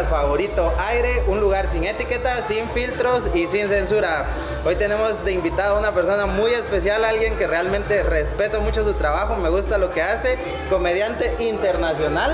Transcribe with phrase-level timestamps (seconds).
[0.00, 4.24] favorito Aire, un lugar sin etiquetas, sin filtros y sin censura.
[4.64, 8.94] Hoy tenemos de invitado a una persona muy especial, alguien que realmente respeto mucho su
[8.94, 10.38] trabajo, me gusta lo que hace,
[10.70, 12.32] comediante internacional,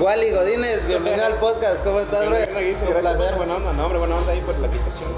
[0.00, 2.38] Wally Godínez, bienvenido al podcast, ¿cómo estás, bro?
[2.38, 3.34] Gracias, Un placer.
[3.34, 5.10] buena onda, no, hombre, buena onda ahí por la invitación.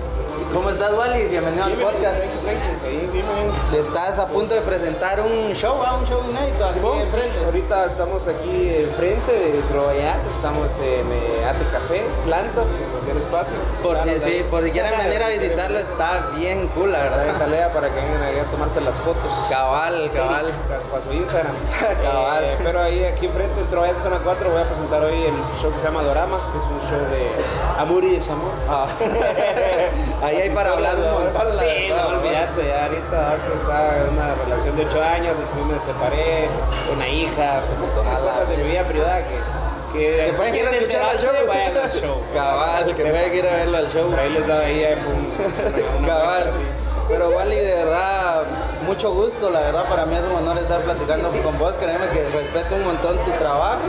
[0.52, 1.26] ¿Cómo estás, Wally?
[1.26, 2.44] Bienvenido al podcast.
[2.44, 3.78] dime, dime.
[3.78, 5.98] Estás a punto de presentar un show, ¿ah?
[6.00, 7.44] un show inédito aquí sí, enfrente.
[7.44, 13.56] ahorita estamos aquí enfrente de Troyas, estamos en eh, Ate Café, Plantas, en cualquier espacio.
[13.82, 16.39] Por si, sí, por si quieren venir a visitarlo, está bien
[16.74, 17.38] cool, la verdad.
[17.38, 19.46] talea para que vengan ahí a tomarse las fotos.
[19.50, 20.46] Cabal, cabal.
[20.68, 21.54] Para su Instagram.
[22.02, 22.44] Cabal.
[22.44, 25.72] Eh, pero ahí aquí enfrente en Troyas Zona 4 voy a presentar hoy el show
[25.72, 28.52] que se llama Dorama, que es un show de amor y desamor.
[28.68, 28.86] Ah.
[30.22, 34.02] Ahí hay para hablar un montón, la sí, verdad, no, olvídate, ya ahorita que está
[34.02, 36.48] en una relación de 8 años, después me separé,
[36.94, 39.59] una hija, un montón de cosas de mi vida privada que...
[39.92, 41.30] Que, si quieren escuchar al show.
[41.48, 42.16] vayan al show.
[42.34, 44.14] Cabal, que pueden ir a verlo al show.
[44.18, 46.42] Ahí les daba ahí eh, un- Cabal.
[46.48, 46.60] así.
[47.08, 48.42] Pero Wally, de verdad,
[48.86, 52.22] mucho gusto, la verdad para mí es un honor estar platicando con vos, créeme que
[52.28, 53.80] respeto un montón tu trabajo.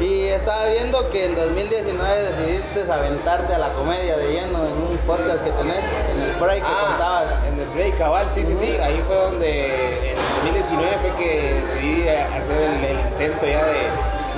[0.00, 4.98] Y estaba viendo que en 2019 decidiste aventarte a la comedia de lleno en un
[5.06, 5.84] podcast que tenés,
[6.14, 7.42] en el break que Ah, contabas.
[7.52, 8.76] En el break, cabal, sí, sí, sí.
[8.80, 13.76] Ahí fue donde en 2019 fue que decidí eh, hacer el, el intento ya de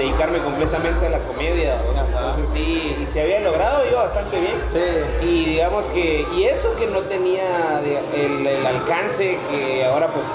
[0.00, 1.78] dedicarme completamente a la comedia.
[2.06, 4.54] Entonces sí, y se había logrado yo bastante bien.
[4.72, 5.26] Sí.
[5.26, 7.80] Y digamos que, y eso que no tenía
[8.14, 10.26] el, el alcance que ahora pues,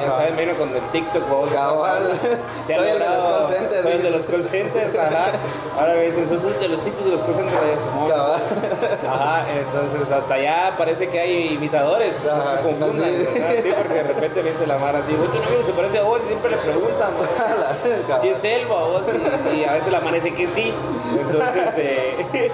[0.00, 2.12] ya saben, menos con el TikTok o Cabal.
[2.64, 5.26] se Soy el de los call centers, Soy el de los call centers, ajá.
[5.78, 8.08] Ahora me dicen, sos el de los TikToks de los call centers Simón.
[8.08, 8.42] Cabal.
[9.08, 13.26] Ajá, entonces hasta allá parece que hay imitadores, no Ajá, se confundan, sí.
[13.62, 16.02] Sí, porque de repente me dice la mara así, güey, tu amigo se parece a
[16.02, 17.10] vos y siempre le preguntan,
[18.20, 19.06] si es él o vos,
[19.54, 20.72] y, y a veces la mara dice que sí,
[21.18, 22.26] entonces eh,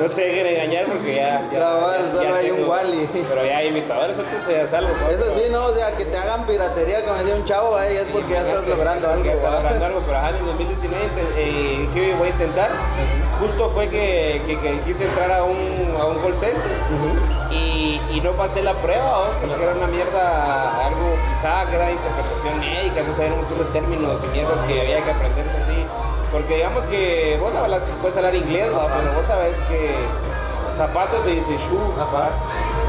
[0.00, 1.48] no se dejen engañar porque ya...
[1.52, 3.08] ya Cabal, ya- solo ya hay un tengo- Wally.
[3.28, 4.88] Pero ya hay imitadores, entonces ya salgo.
[4.88, 5.08] ¿no?
[5.10, 8.06] Eso sí, no, o sea, que te hagan piratería como decía un chavo, ahí es
[8.06, 9.24] porque ya estás logrando algo.
[9.24, 11.04] Ya estás logrando algo, pero ajá, en el 2019
[11.36, 12.70] eh, dije, voy a intentar.
[13.40, 16.60] Justo fue que, que- que quise entrar a un, a un call center
[17.50, 19.48] y, y no pasé la prueba, ¿no?
[19.48, 23.64] porque era una mierda, algo quizá que era interpretación médica, no sabía un montón de
[23.72, 25.86] términos y mierdas que había que aprenderse así.
[26.32, 29.90] Porque digamos que vos hablas, puedes hablar inglés, pero vos sabes que
[30.86, 32.28] zapato se dice shoe, Ajá.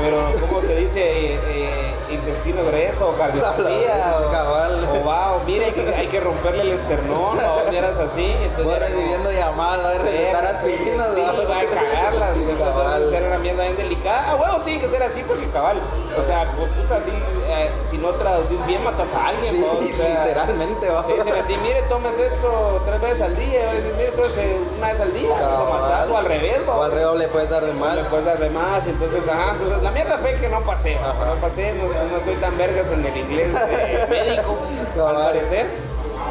[0.02, 4.14] pero ¿cómo se dice eh, eh, intestino grueso o cardiopatía?
[4.28, 4.90] o- cabal.
[5.06, 8.34] Va, o mire, hay que, hay que romperle el esternón, o eras así.
[8.44, 11.50] Entonces Vos era como- recibiendo llamadas, vas a recetar aspirinas, Sí, ¿va?
[11.50, 12.38] va a cagarlas.
[12.58, 12.94] Cabal.
[12.96, 14.26] Entonces era una mierda bien delicada.
[14.30, 15.78] Ah, huevo, sí, que ser así porque cabal.
[16.18, 19.54] O sea, pues, puta, así, eh, si no traducís bien, matas a alguien.
[19.54, 19.72] Sí, ¿no?
[19.72, 21.06] O sea, literalmente, va.
[21.08, 23.74] Te dicen así, mire, tomes esto tres veces al día.
[23.74, 25.22] Y dices, mire, eh, una vez al día.
[25.36, 26.76] y Lo matas, o al revés, ¿va?
[26.78, 27.98] O al revés le puedes dar de más.
[28.08, 31.74] puedes dar de más, entonces, ajá, entonces la mierda fue que no pasé, no pasé,
[31.74, 34.58] no, no estoy tan vergas en el inglés eh, médico,
[35.06, 35.68] al parecer.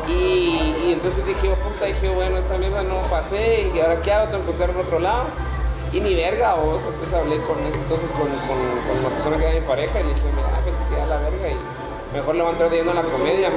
[0.08, 4.12] Y, y entonces dije, oh, puta, dije, bueno, esta mierda no pasé, y ahora qué
[4.12, 5.24] hago, tengo que buscar en otro lado.
[5.92, 9.44] Y ni verga, vos, entonces hablé con ese entonces con, con, con la persona que
[9.44, 11.79] era mi pareja y le dije, mira, vete ya la verga y
[12.12, 13.50] mejor le voy a entrar a la comedia.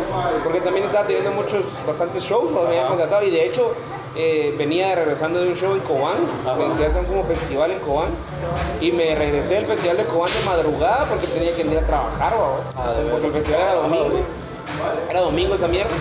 [0.44, 3.24] Porque también estaba teniendo muchos, bastantes shows, lo había contratado.
[3.24, 3.74] Y de hecho,
[4.16, 6.18] eh, venía regresando de un show en Cobán,
[6.80, 8.10] era como festival en Cobán.
[8.82, 12.34] Y me regresé del festival de Cobán de madrugada porque tenía que ir a trabajar,
[12.34, 12.94] ¿va?
[13.12, 14.10] porque el festival era domingo.
[15.10, 15.92] Era domingo esa mierda.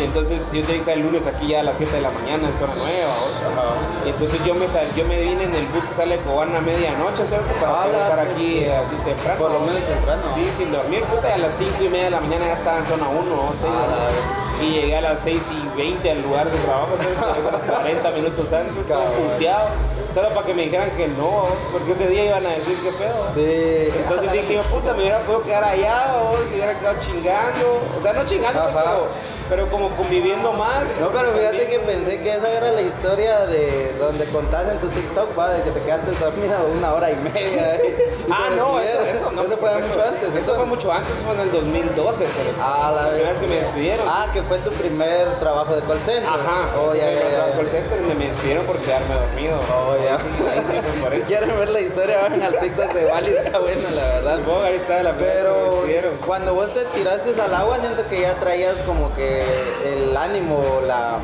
[0.00, 2.10] Y entonces yo tenía que estar el lunes aquí ya a las 7 de la
[2.10, 3.12] mañana en zona nueva.
[3.58, 4.06] ¿va?
[4.06, 6.54] Y entonces yo me, sal- yo me vine en el bus que sale de Cobán
[6.54, 7.52] a medianoche, ¿cierto?
[7.60, 9.38] Para poder estar aquí eh, así temprano.
[9.40, 10.22] Por lo menos temprano.
[10.34, 12.86] Sí, sin dormir, puta, a las 5 y media de la mañana ya estaba en
[12.86, 13.52] zona 1, ¿no?
[13.60, 18.52] Sí, y llegué a las 6 y 20 al lugar de trabajo, como 40 minutos
[18.52, 19.68] antes, puteado,
[20.14, 23.24] solo para que me dijeran que no, porque ese día iban a decir qué pedo.
[23.34, 23.92] Sí.
[23.98, 27.82] Entonces dije, yo, puta, me hubiera podido quedar allá o se hubiera quedado chingando.
[27.96, 29.08] O sea, no chingando, pero,
[29.52, 30.96] pero como conviviendo más.
[30.98, 34.88] No, pero fíjate que pensé que esa era la historia de donde contás en tu
[34.88, 37.76] TikTok, va, de que te quedaste dormida una hora y media.
[37.84, 39.42] y te Ah, no, eso, eso, no.
[39.42, 40.34] Eso fue eso- mucho antes.
[40.36, 42.26] Eso fue mucho antes, eso fue en el 2012.
[42.26, 42.56] cerote.
[42.62, 43.40] Ah, la La primera vez.
[43.40, 44.06] que me despidieron.
[44.08, 46.24] Ah, que fue tu primer trabajo de call center.
[46.26, 49.58] Ajá, Oh, ya, ya, call center donde me despidieron por quedarme dormido.
[49.76, 50.16] Oh, ya.
[50.16, 50.24] Sí,
[50.70, 54.04] sí por Si quieren ver la historia, vayan al TikTok de Bali, está buena, la
[54.14, 54.36] verdad.
[54.38, 58.06] Supongo, ahí está la vez que me Pero cuando vos te tiraste al agua, siento
[58.08, 59.41] que ya traías como que
[59.86, 61.18] el ánimo, la...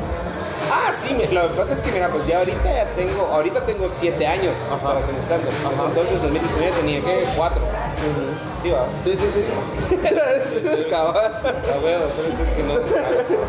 [0.71, 3.87] Ah, sí, lo que pasa es que mira, pues ya ahorita ya tengo, ahorita tengo
[3.89, 5.51] 7 años para hacer stand-up.
[5.65, 7.61] En ese entonces, 2019, tenía que 4.
[8.61, 8.85] Sí, va.
[9.03, 9.95] Sí, sí, sí, sí.
[10.89, 11.25] Cabal.
[11.25, 12.75] A huevo, pero es que no,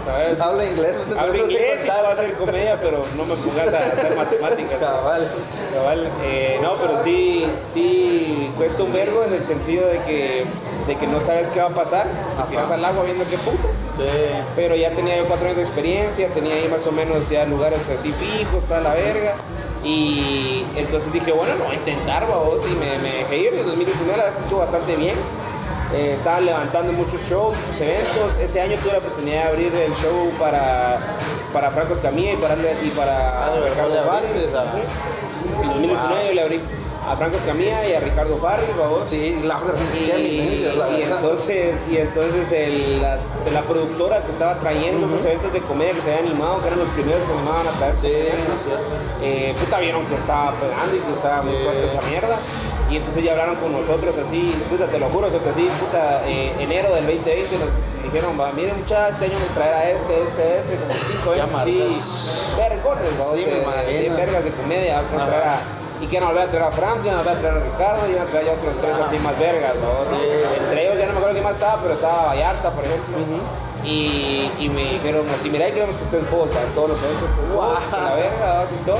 [0.04, 0.40] ¿sabes?
[0.40, 4.16] Habla inglés, Hablo puedo inglés y puedo hacer comedia, pero no me pongas a hacer
[4.16, 4.78] matemáticas.
[4.78, 5.28] Cabal.
[5.74, 10.44] Cabal, eh, no, pero sí, sí cuesta un vergo en el sentido de que,
[10.90, 13.68] de que no sabes qué va a pasar, te tiras al agua viendo qué puto.
[13.96, 14.02] Sí.
[14.56, 17.88] Pero ya tenía yo cuatro años de experiencia, tenía ahí más o menos ya lugares
[17.88, 19.34] así fijos, toda la verga.
[19.84, 23.54] Y entonces dije, bueno, a intentar, vamos, y me, me dejé ir.
[23.54, 25.14] En 2019 la verdad es que estuvo bastante bien.
[25.94, 28.38] Eh, estaban levantando muchos shows, muchos eventos.
[28.38, 30.98] Ese año tuve la oportunidad de abrir el show para,
[31.52, 33.94] para Franco Escamilla y para, y para Ah, Ricardo.
[35.62, 36.60] En 2019 yo le abrí
[37.08, 39.06] a Franco Escamilla y a Ricardo Farri, vamos.
[39.08, 39.58] Sí, la
[39.94, 45.60] Y, la y entonces, y entonces el- la productora que estaba trayendo esos eventos de
[45.60, 48.06] comedia que se había animado, que eran los primeros que animaban a traer Sí,
[49.22, 51.64] eh, puta, vieron que estaba pegando y que estaba muy Sí.
[51.64, 52.36] fuerte esa mierda.
[52.90, 55.68] Y entonces ya hablaron con nosotros así, puta, te lo juro, o sea, que así,
[55.80, 57.68] puta, eh, enero del 2020 nos
[58.02, 61.60] dijeron, va, miren muchachos, este año nos traerá este, este, este, como cinco Ya años
[61.60, 63.34] así, vergones, ¿no?
[63.34, 63.44] Sí,
[64.16, 65.60] vergas de comedia, vamos a traer a...
[66.00, 68.12] Y que nos volver a traer a Frank, nos volver a traer a Ricardo, y
[68.12, 69.90] iban a traer otros tres así más vergas, ¿no?
[70.64, 73.16] Entre ellos ya no me acuerdo quién más estaba, pero estaba Vallarta, por ejemplo.
[73.84, 77.30] y, y me dijeron así, mira, ahí queremos que estén todos, para todos los eventos,
[77.30, 78.98] que la verga, así todo.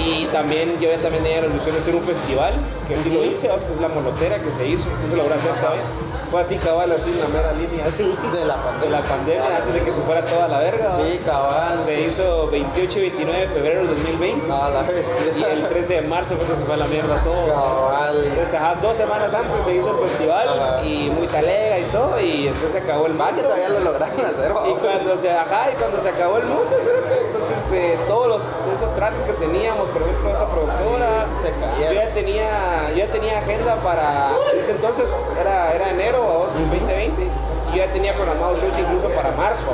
[0.00, 2.54] Y también yo también tenía la ilusión de hacer un festival,
[2.88, 5.52] que sí lo hice, que es la molotera que se hizo, sí se logró hacer
[5.52, 5.82] todavía.
[6.30, 9.00] Fue así cabal, así en la mera línea De la de pandemia.
[9.00, 10.88] la pandemia, antes de que se fuera toda la verga.
[10.94, 11.82] Sí, cabal.
[11.84, 14.52] Se hizo 28 y 29 de febrero del 2020.
[14.52, 15.68] A la Y el bestia.
[15.70, 17.48] 13 de marzo fue que se fue a la mierda todo.
[17.48, 18.24] Cabal.
[18.24, 20.84] Entonces, ajá, dos semanas antes se hizo el festival Ajá.
[20.84, 23.34] y muy talega y todo, y después se acabó el mundo.
[23.34, 26.76] que todavía lo lograron hacer, Y cuando se, ajá, y cuando se acabó el mundo,
[26.78, 28.42] entonces eh, todos los,
[28.72, 31.94] esos tratos que teníamos, por ejemplo, esta productora, Sí, se cayeron.
[31.94, 36.54] yo ya tenía, yo ya tenía agenda para, en ese entonces era, era enero vamos,
[36.54, 39.66] 2020, y yo ya tenía programado shows incluso para marzo,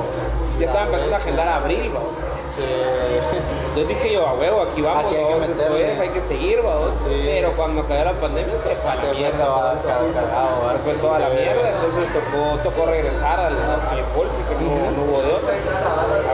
[0.59, 2.11] ya estaba empezando a agendar abril, vamos.
[2.57, 2.63] Sí.
[3.69, 5.93] Entonces dije yo, a huevo, aquí vamos, Aquí hay que vamos, esto meterle.
[5.93, 6.95] es, hay que seguir, vamos.
[7.05, 7.21] Sí.
[7.27, 9.45] Pero cuando cayó la pandemia se fue a la Se mierda.
[9.45, 14.91] todo se fue toda la mierda, entonces tocó, tocó regresar al, al golpe, que no,
[14.97, 15.53] no hubo de otra.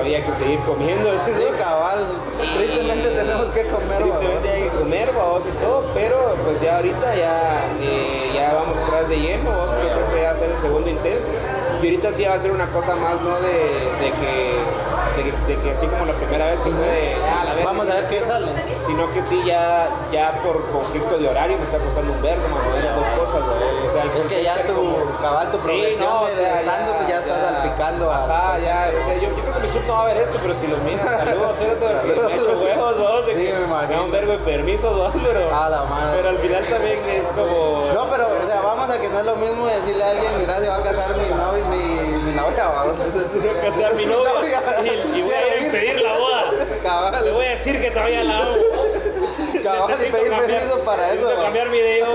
[0.03, 1.17] Había que seguir comiendo.
[1.19, 2.07] Sí, cabal.
[2.43, 6.77] Y- Tristemente tenemos que comer, Tristemente hay que comer, vamos, y todo, pero pues ya
[6.77, 10.51] ahorita ya, eh, ya vamos atrás de lleno, creo que este ya va a ser
[10.51, 11.27] el segundo intento.
[11.83, 13.41] Y ahorita sí va a ser una cosa más, ¿no?
[13.41, 14.53] De, de que,
[15.17, 17.89] de, que- de que así como la primera vez que fue de, ah, la Vamos
[17.89, 18.49] a ver qué sale.
[18.85, 23.09] sino que sí ya, ya por conflicto de horario me está costando un las dos
[23.19, 26.37] cosas, o sea, Es que ya tu, como- cabal, tu Sí, progresión no, o del
[26.37, 29.83] sea, stand-up ya, está salpicando Ajá, ya, o sea, yo, yo creo que mi sub
[29.87, 31.77] no va a ver esto, pero si los miran, saludos, ¿eh?
[31.81, 33.27] porque me huevos.
[33.27, 33.99] De Sí, que me imagino.
[33.99, 35.23] da un vergo de permisos, ¿no?
[35.23, 36.17] Pero, A la madre.
[36.17, 37.87] pero al final también es como...
[37.95, 40.59] No, pero, o sea, vamos a que no es lo mismo decirle a alguien, mira,
[40.59, 42.97] se va a casar mi novia, mi, mi novia, vamos.
[42.99, 44.61] Tengo que ser mi novia
[45.17, 45.63] y, voy a ir.
[45.67, 46.51] impedir la boda.
[46.83, 47.25] Cabal.
[47.25, 48.55] Le voy a decir que todavía la amo.
[49.63, 52.07] Cabal, Necesito pedir cambiar- permiso para eso, cambiar mi idea.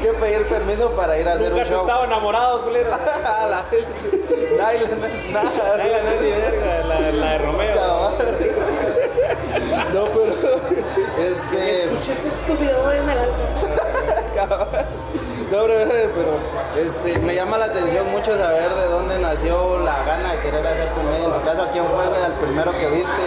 [0.00, 1.80] que pedir permiso para ir a hacer Nunca un show.
[1.82, 2.90] estado enamorado, culero.
[3.50, 3.64] La-
[4.58, 5.50] Dale, no es nada.
[5.76, 7.74] Dale, no es ni verga, la, la de Romeo.
[7.74, 8.14] Cabal.
[9.92, 10.32] No, pero.
[11.18, 11.84] Este.
[11.84, 13.18] Escucha ese estúpido en el
[15.50, 16.38] no, pero, pero
[16.84, 20.88] este, me llama la atención mucho saber de dónde nació la gana de querer hacer
[20.88, 21.24] comedia.
[21.26, 23.22] En tu caso, ¿a quién fue el primero que viste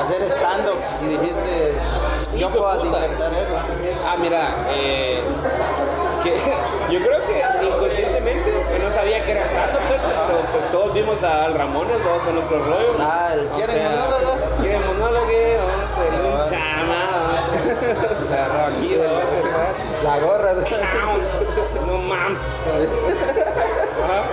[0.00, 1.72] hacer stand-up y dijiste,
[2.36, 2.98] yo Hijo puedo puta.
[2.98, 3.52] intentar eso?
[4.06, 5.20] Ah, mira, eh,
[6.22, 6.34] que,
[6.92, 10.06] yo creo que inconscientemente yo no sabía que era stand-up, ¿cierto?
[10.26, 12.94] pero pues todos vimos a Al Ramones, todos en otro rollo.
[12.98, 14.36] Ah, ¿el quieren monólogo?
[14.60, 15.26] ¿Quieren monólogo?
[15.26, 18.70] Vamos a hacer un chama, vamos a- cerrar.
[20.04, 20.50] La gorra.
[22.02, 22.56] Mams.
[24.04, 24.24] Ajá.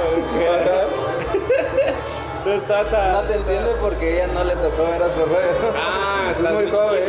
[2.38, 3.12] Entonces estás a.
[3.12, 5.74] No te entiende porque ella no le tocó ver otro rollo.
[5.76, 7.04] Ah, es muy joven.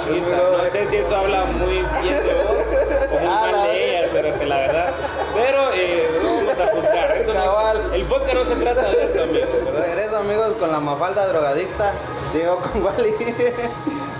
[0.00, 0.64] chiquita, muy.
[0.64, 2.64] No sé si eso habla muy bien de vos
[3.10, 4.94] o muy Ah, mal de ella, cerote, la verdad.
[5.34, 7.16] Pero eh, no vamos a juzgar.
[7.16, 9.46] Eso no es- el podcast no se trata de eso, amigo.
[9.64, 9.80] ¿verdad?
[9.86, 11.92] Regreso amigos con la mafalda drogadicta,
[12.32, 13.14] digo con Wally.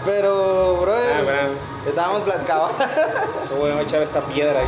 [0.06, 1.48] Pero, brother, Ah,
[1.86, 2.70] estábamos platicando.
[3.58, 4.66] Voy a echar esta piedra ahí.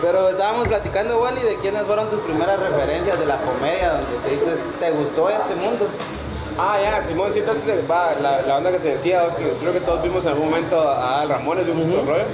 [0.00, 4.56] Pero estábamos platicando, Wally, de quiénes fueron tus primeras referencias de la comedia, donde te,
[4.80, 5.86] te gustó este mundo.
[6.58, 9.72] Ah, ya, Simón, sí, entonces va, la, la onda que te decía, vos, que creo
[9.72, 12.24] que todos vimos en algún momento a Al Ramones, vimos otro rollo,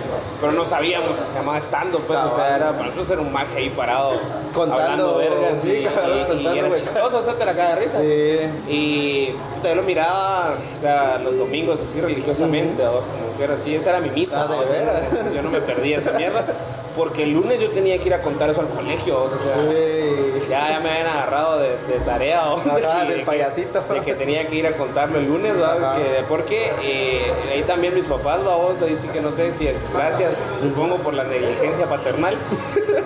[0.41, 3.33] pero no sabíamos que se llamaba stand pues, o sea, era, para nosotros era un
[3.33, 4.13] maje ahí parado,
[4.55, 6.81] Contando, vergas, sí, y, cabal, y- y contando, era güey.
[6.81, 8.01] chistoso, o sea, te la caga de risa.
[8.01, 8.39] Sí.
[8.69, 13.55] Y puta, yo lo miraba, o sea, los domingos así religiosamente, vos, como que era
[13.55, 14.47] así, esa era mi misa.
[14.49, 15.33] Ah, ¿de veras?
[15.35, 16.45] Yo no me perdía esa mierda,
[16.99, 19.39] porque el lunes yo tenía que ir a contar eso al colegio, o sea,
[19.71, 20.43] Sí.
[20.51, 23.81] ya, ya me habían agarrado de, de tarea, Ajá, y del de que- payasito.
[23.81, 25.97] de que tenía que ir a contarlo el lunes, ¿verdad?
[25.97, 30.49] Que- porque eh, ahí también mis papás, vamos, ahí sí que no sé si, gracias,
[30.61, 32.37] supongo por la negligencia paternal,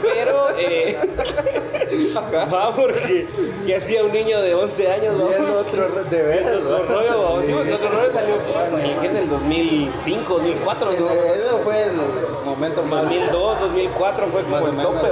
[0.02, 0.98] pero, eh,
[2.52, 3.26] va, porque,
[3.66, 5.14] ¿qué hacía un niño de 11 años?
[5.28, 7.52] Viendo otro ro- de veras, Otro rollo, sí, Sí.
[7.54, 11.10] porque otro rollo salió en el, que en el 2005, 2004, ¿no?
[11.10, 11.92] Eso fue el
[12.44, 13.02] momento más.
[13.04, 15.08] 2002, 2004 fue como el tope.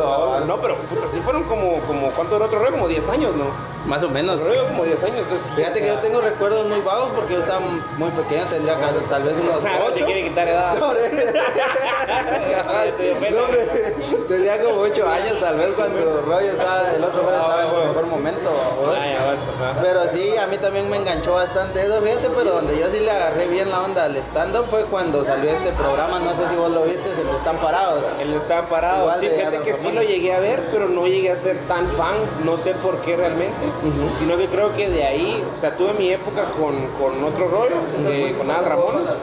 [0.46, 2.72] No, pero puta, sí fueron como, como ¿cuánto duró otro rollo?
[2.72, 3.44] Como 10 años, ¿no?
[3.86, 4.42] Más o menos.
[4.42, 7.10] Otro rollo como 10 años, entonces sí, Fíjate o que yo tengo recuerdos muy vagos
[7.14, 7.60] porque yo estaba
[7.96, 10.04] muy pequeño, tendría que- tal vez unos Ah, no te 8.
[10.06, 10.74] quiere quitar edad.
[10.78, 11.02] No, hombre.
[14.28, 17.72] Tenía como 8 años tal vez cuando rollo estaba, el otro rollo Ah, estaba en
[17.72, 18.50] su mejor momento.
[18.50, 19.74] Ah.
[19.80, 23.10] Pero sí, a mí también me enganchó bastante eso, fíjate, pero donde yo sí le
[23.10, 26.70] agarré bien la onda al stand-up fue cuando salió este programa, no sé si vos
[26.70, 28.06] lo viste, el de Están Parados.
[28.20, 29.00] Él estaba parado.
[29.02, 31.58] Igual Sí, de fíjate que sí lo llegué a ver, pero no llegué a ser
[31.68, 33.66] tan fan, no sé por qué realmente,
[34.12, 37.76] sino que creo que de ahí, o sea, tuve mi época con, con otro rollo,
[38.08, 39.20] eh, con Al Ramones,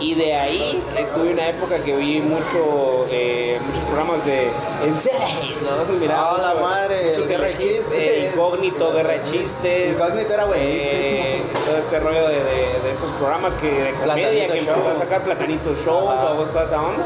[0.00, 4.50] y de ahí eh, tuve una época que vi mucho, eh, muchos programas de
[4.84, 5.92] Entertainment, ¿no?
[6.00, 7.90] Miraba Ah, la mucho- madre, muchos Guerra de Chistes.
[7.92, 9.98] eh, Incógnito, Guerra de Chistes.
[10.00, 10.82] Incógnito era buenísimo.
[10.84, 14.74] eh, todo este rollo de, de- de estos programas que de comedia Platanito que Show.
[14.74, 16.28] empezó a sacar Platanito Show, Ajá.
[16.52, 17.04] toda esa onda.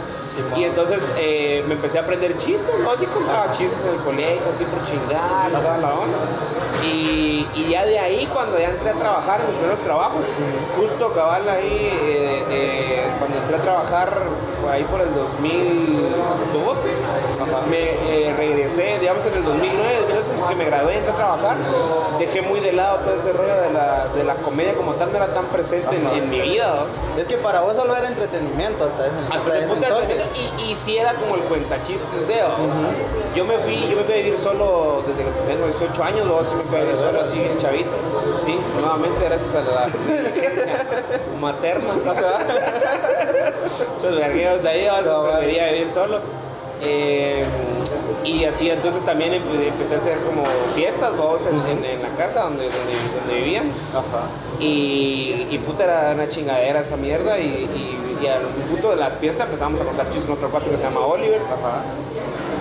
[0.56, 2.90] Y entonces eh, me empecé a aprender chistes, ¿no?
[2.90, 6.18] Así contaba chistes en el colegio, así por chingar, y toda la onda.
[6.84, 10.26] Y, y ya de ahí, cuando ya entré a trabajar en mis primeros trabajos,
[10.76, 11.90] justo cabal ahí,
[12.50, 14.18] eh, cuando entré a trabajar
[14.70, 16.88] ahí por el 2012,
[17.70, 21.57] me regresé, digamos que en el 2009, 2011, que me gradué, entré a trabajar,
[22.19, 25.16] dejé muy de lado todo ese rollo de la, de la comedia como tal, no
[25.19, 27.21] era tan presente en, en mi vida, ¿no?
[27.21, 30.31] Es que para vos solo era entretenimiento hasta ese, hasta hasta ese punto entonces.
[30.59, 32.49] y, y sí era como el cuentachistes de ¿o?
[33.37, 36.45] yo me fui yo me fui a vivir solo desde que tengo 18 años luego
[36.45, 37.90] sí me fui a vivir solo así bien chavito
[38.38, 40.87] sí nuevamente gracias a la negligencia
[41.40, 41.92] materna
[43.97, 46.19] muchos vergueos ahí ahora prefería vivir solo
[46.85, 47.45] Eh,
[48.24, 52.08] y así entonces también empe- empecé a hacer como fiestas vamos en, en- en la
[52.10, 54.24] casa donde, donde, donde vivíamos Ajá.
[54.60, 59.10] y, y puta era una chingadera esa mierda y, y, y al punto de la
[59.10, 61.82] fiesta empezamos a contar chistes con otro cuate que se llama Oliver Ajá.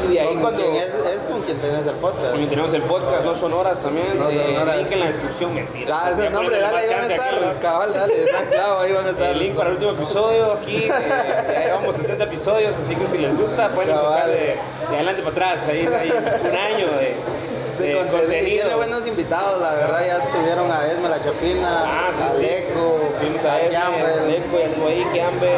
[0.09, 2.29] Y de ahí Con cuando quien es, es con quien tenés el podcast.
[2.31, 4.77] cuando tenemos el podcast No Sonoras también No eh, Sonoras.
[4.77, 7.41] link en la descripción mentira Ah, ese nombre, dale, ahí van a aquí, estar.
[7.41, 7.59] ¿no?
[7.59, 9.31] Cabal, dale, está clavo, ahí van a estar.
[9.31, 10.87] el link para el último episodio aquí eh,
[11.49, 14.29] ya llevamos 60 episodios así que si les gusta pueden Cabal.
[14.29, 17.15] empezar de, de adelante para atrás ahí hay un año de,
[17.81, 18.47] De de contenido.
[18.47, 22.35] Y tiene buenos invitados, la verdad, ya tuvieron a Esme la Chapina, Ah, sí, a
[22.35, 22.41] sí.
[22.41, 24.27] Leco, Fuimos a a.
[24.27, 25.05] Leco, ya estuvo ahí.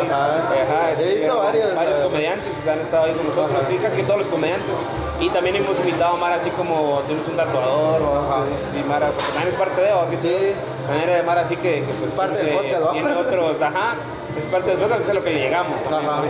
[0.02, 0.38] Ajá.
[0.38, 3.76] Ajá, He visto estuvieron varios, Varios comediantes o sea, han estado ahí con nosotros, sí,
[3.82, 4.78] casi que todos los comediantes.
[5.20, 9.26] Y también hemos invitado a Mara así como tienes un tatuador o así Mara, porque
[9.32, 10.54] también es parte de, o así, Sí.
[10.90, 13.96] manera de Mara así que, que pues Es parte del podcast, tiene otros, ajá.
[14.38, 15.74] Es parte del podcast, que es a lo que le llegamos.
[15.92, 16.22] Ajá.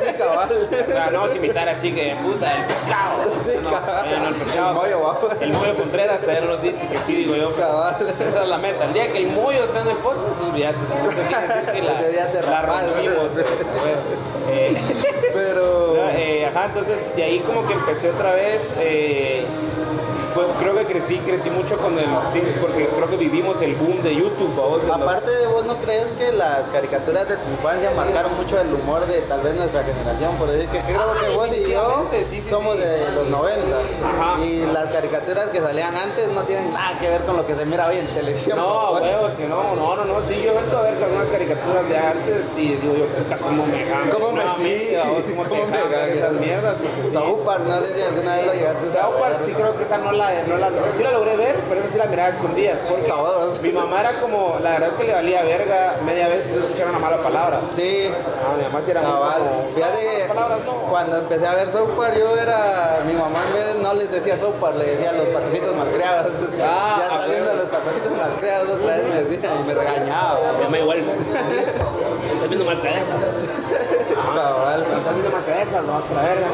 [0.00, 0.48] Sí, cabal.
[0.50, 3.14] O sea, no vamos a imitar así que, puta, el pescado.
[3.44, 4.10] Sí, no, cabal.
[4.10, 4.68] no, no, el pescado.
[4.70, 5.18] El mollo.
[5.40, 7.54] El mollo Contreras también nos dice que sí, digo yo.
[7.54, 8.14] Cabal.
[8.26, 8.84] Esa es la meta.
[8.84, 10.78] El día que el mollo está en el podcast, olvídate.
[11.02, 13.36] Decir que la, Ese día te la rompimos.
[13.36, 13.44] eh,
[14.50, 14.76] eh,
[15.34, 15.96] Pero.
[16.14, 18.72] eh, ajá, entonces de ahí como que empecé otra vez.
[20.32, 24.02] Fue- creo que crecí, crecí mucho con el Sims porque creo que vivimos el boom
[24.02, 24.52] de YouTube.
[24.58, 24.78] ¿va?
[24.78, 28.58] De los- Aparte de vos, ¿no crees que las caricaturas de tu infancia marcaron mucho
[28.60, 30.34] el humor de tal vez nuestra generación?
[30.36, 32.82] Por decir que creo Ah, que vos y yo definitivamente, sí, sí, somos sí.
[32.82, 33.76] de los 90.
[34.04, 34.40] Ajá.
[34.44, 37.64] Y las caricaturas que salían antes no tienen nada que ver con lo que se
[37.66, 38.58] mira hoy en televisión.
[38.58, 41.88] No, huevos, que no, no, no, no, sí, yo he vuelto a ver algunas caricaturas
[41.88, 44.10] de antes y digo yo, puta, cómo me jaman.
[44.10, 44.96] ¿Cómo me- sí.
[45.02, 46.76] ¿Cómo, cómo te me esas mierdas?
[47.04, 49.46] South Park, no sé si alguna vez lo llegaste a South Park ver.
[49.46, 51.98] sí creo que esa no la, no la, sí la logré ver, pero esa sí
[51.98, 53.60] la miraba a escondidas, porque Todos.
[53.62, 56.64] mi mamá era como, la verdad es que le valía verga media vez si no
[56.64, 57.60] escuchara una mala palabra.
[57.70, 58.10] Sí,
[58.44, 59.38] Ah, mi mamá sí era cabal.
[59.38, 60.72] como, Fíjate "No, que malas palabras no.
[60.90, 63.00] cuando empecé a ver South Park, yo era.
[63.06, 66.32] Mi mamá en vez no les decía South Park, le decía los patojitos malcriados.
[66.62, 70.38] Ah, ya a está viendo los patojitos malcriados otra vez, me decía y me regañaba.
[70.60, 70.98] Ya me igual.
[71.02, 73.14] Estás viendo mal cabeza.
[74.34, 74.82] Cabal.
[74.82, 76.46] Estás viendo mal cabeza, no vas para verga.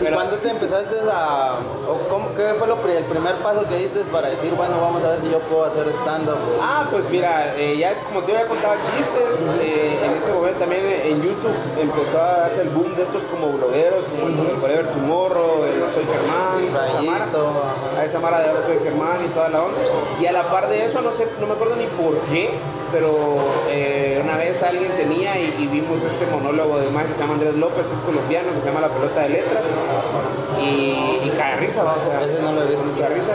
[0.00, 1.54] ¿Y cuándo te empezaste a.?
[1.88, 5.10] O cómo, ¿Qué fue lo, el primer paso que diste para decir, bueno, vamos a
[5.10, 6.36] ver si yo puedo hacer stand-up?
[6.60, 10.82] Ah, pues mira, eh, ya como te había contado chistes, eh, en ese momento también
[10.84, 14.86] eh, en YouTube empezó a darse el boom de estos como blogueros, como el Forever
[14.86, 16.46] Tomorrow, el Soy Germán.
[16.74, 17.52] Rayito,
[17.98, 19.78] a esa mara de Soy Germán y toda la onda.
[20.20, 22.50] Y a la par de eso, no sé, no me acuerdo ni por qué,
[22.92, 23.36] pero
[23.68, 27.34] eh, una vez alguien tenía y, y vimos este monólogo de man que se llama
[27.34, 29.64] Andrés López, que es colombiano, que se llama La Pelota de Letras,
[30.60, 31.94] y, y cae de risa, ¿va?
[31.94, 32.20] o sea,
[32.64, 33.32] Mucha risa.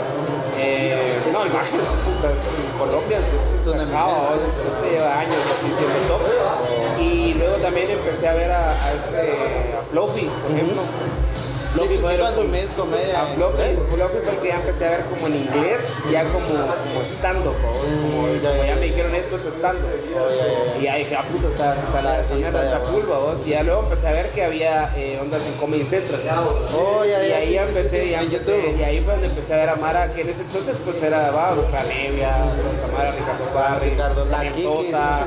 [0.58, 0.96] Eh,
[1.32, 6.22] no, el man es, en Colombia, es, lleva años así siendo top.
[7.00, 10.82] Y luego también empecé a ver a, a este, a Fluffy, por ejemplo.
[11.72, 13.22] Fluffy pues fue sí el- consumís comedia.
[13.22, 13.76] a Fluffy.
[13.94, 17.54] Fluffy fue el que ya empecé a ver como en inglés, ya como, como stand-up,
[17.62, 17.72] ¿no?
[17.72, 19.88] como, ya, como ya, me dijeron esto es stand-up.
[20.80, 23.36] Y ya dije, ah, puta, está, está, sí, mierda, está está ya, cool, ¿va, vos?
[23.46, 26.20] Y ya luego empecé a ver que había eh, ondas en Comedy Central.
[26.74, 29.54] Oh, ya, y ahí sí, sí, empecé, sí, ya empecé, y ahí fue donde empecé
[29.54, 32.36] a ver a Mara, que en ese entonces pues era, va, Rosa Nevia,
[32.92, 35.26] Mara, Ricardo Barri, Ricardo, la Kikis, la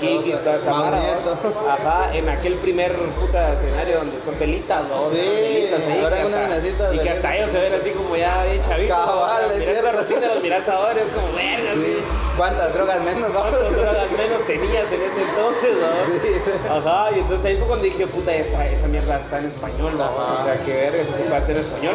[0.00, 1.02] Kikis, toda esa Mau Mara, ¿va?
[1.02, 1.38] Nieto.
[1.70, 4.96] Ajá, en aquel primer puta escenario donde son velitas, ¿no?
[5.10, 7.90] Sí, ahí, ahora que en unas hasta- mesitas Y que hasta ellos se ven así
[7.90, 8.96] como ya bien chavitos.
[8.96, 9.92] Cabal, es cierto.
[10.00, 11.80] rutina, los mirás ahora, es como, verga, Sí.
[11.84, 12.02] sí.
[12.36, 13.56] ¿Cuántas drogas menos vamos?
[13.56, 15.88] ¿Cuántas drogas menos tenías en ese entonces, no?
[16.06, 16.68] Sí.
[16.70, 20.04] Ajá, y entonces ahí fue cuando dije, puta, esta, esa mierda está en español, ¿no?
[20.04, 21.94] O sea, que verga, eso se puede hacer en español.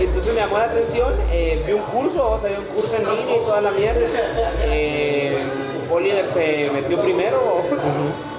[0.00, 2.96] Y entonces me llamó la atención, eh, vi un curso, o sea, vi un curso
[2.96, 4.06] en línea y toda la mierda.
[4.64, 5.36] Eh,
[5.90, 7.62] Oliver se metió primero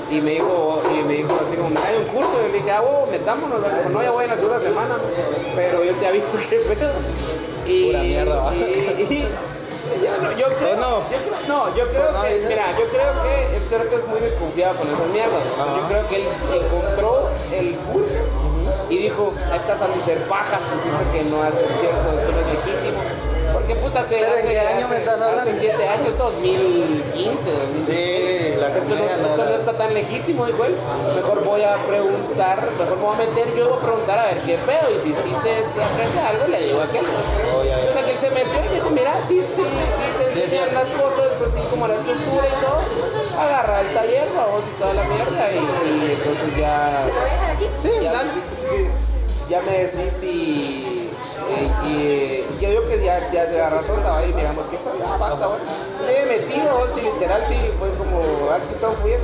[0.09, 2.81] y me dijo, y me dijo así como, hay un curso, y le dije, ah,
[2.81, 4.95] huevo, metámonos, dijo, no, ya voy en la segunda semana,
[5.55, 6.91] pero yo te aviso que pedo.
[7.65, 8.11] Y, Pura y-
[9.13, 9.27] y-
[10.03, 10.99] yo, no, yo creo, ¿O no?
[10.99, 14.07] yo creo- no, yo creo ¿O no, que, mira, yo creo que el Cerca es
[14.07, 15.53] muy desconfiado con esas mierdas.
[15.53, 15.77] Sea, Ajá.
[15.81, 16.23] Yo creo que él
[16.63, 18.17] encontró el curso
[18.89, 22.31] y dijo, estas han de ser pajas, siento que no va a ser cierto, esto
[22.31, 22.99] no es legítimo.
[23.67, 25.41] Porque puta, hace, ¿Pero en hace, qué año hace- me estás hablando?
[25.41, 27.83] hace siete años, 2015, 2016.
[27.83, 30.75] Sí, la esto, no, esto no está tan legítimo, dijo él.
[31.15, 34.41] Mejor voy a preguntar, mejor me voy a meter yo voy a preguntar a ver
[34.43, 34.87] qué pedo.
[34.95, 37.03] Y si sí se, se aprende algo, le digo a aquel.
[37.05, 37.75] Oh, ya.
[37.75, 40.69] Entonces que él se metió y me dijo, mira, sí, sí, sí, te Sí, enseñan
[40.69, 40.75] sí.
[40.75, 43.41] las cosas así como la estructura y todo.
[43.41, 45.51] Agarra el taller, vamos y toda la mierda.
[45.51, 47.03] Y, y entonces ya.
[47.83, 48.23] Sí, ya,
[49.49, 50.96] ya me decís si.
[51.49, 55.47] Eh, y yo digo que ya, ya te da razón, estaba ahí, miramos ya, pasta,
[55.47, 55.63] bueno.
[56.05, 58.19] Le metido, sí, literal, sí, fue como,
[58.51, 59.23] aquí está un folleto,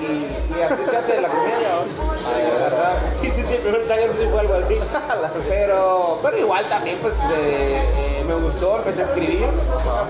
[0.00, 2.10] y, y, y así se hace la comedia, ¿no?
[2.12, 3.00] Ajá.
[3.12, 4.74] Sí, sí, sí, el primer taller sí fue algo así.
[5.48, 9.48] Pero, pero igual también, pues, de, eh, me gustó, empecé a escribir,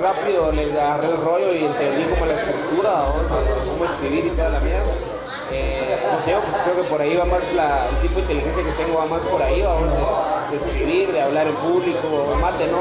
[0.00, 2.90] rápido le agarré el rollo y entendí como la estructura.
[3.00, 4.84] De cómo escribir y toda la mierda.
[5.52, 8.98] Eh, pues, creo que por ahí va más la, el tipo de inteligencia que tengo,
[8.98, 9.74] va más por ahí, ¿va?
[10.50, 12.80] De, escribir, de hablar en público, mate, ¿no?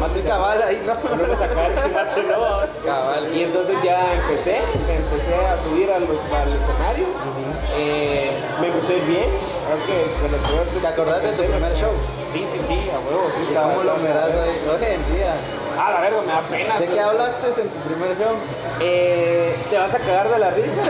[0.00, 0.94] Mate, Sí, cabal, ahí no.
[1.08, 2.84] Volvemos a caer ese mate, ¿no?
[2.84, 3.34] Cabal.
[3.34, 4.58] Y entonces ya empecé,
[4.88, 7.06] empecé a subir a los, al escenario.
[7.76, 8.30] Eh,
[8.60, 9.28] me empecé bien.
[9.38, 11.92] Es que con los primeros ¿Te acordás de tu primer show?
[12.32, 13.46] Sí, sí, sí, a huevo, sí.
[13.50, 15.34] ¿Y cómo lo miras hoy, hoy en día?
[15.78, 16.80] Ah, la verga, me da pena.
[16.80, 18.34] ¿De qué hablaste en tu primer show?
[18.80, 20.80] Eh, te vas a cagar de la risa,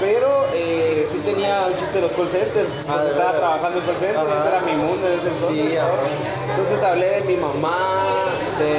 [0.00, 2.72] pero eh, sí tenía un chiste de los call centers.
[2.88, 5.68] Ah, de estaba trabajando en call centers, ese era mi mundo en ese entonces.
[5.70, 6.52] Sí, ¿no?
[6.52, 7.76] Entonces hablé de mi mamá,
[8.58, 8.74] de,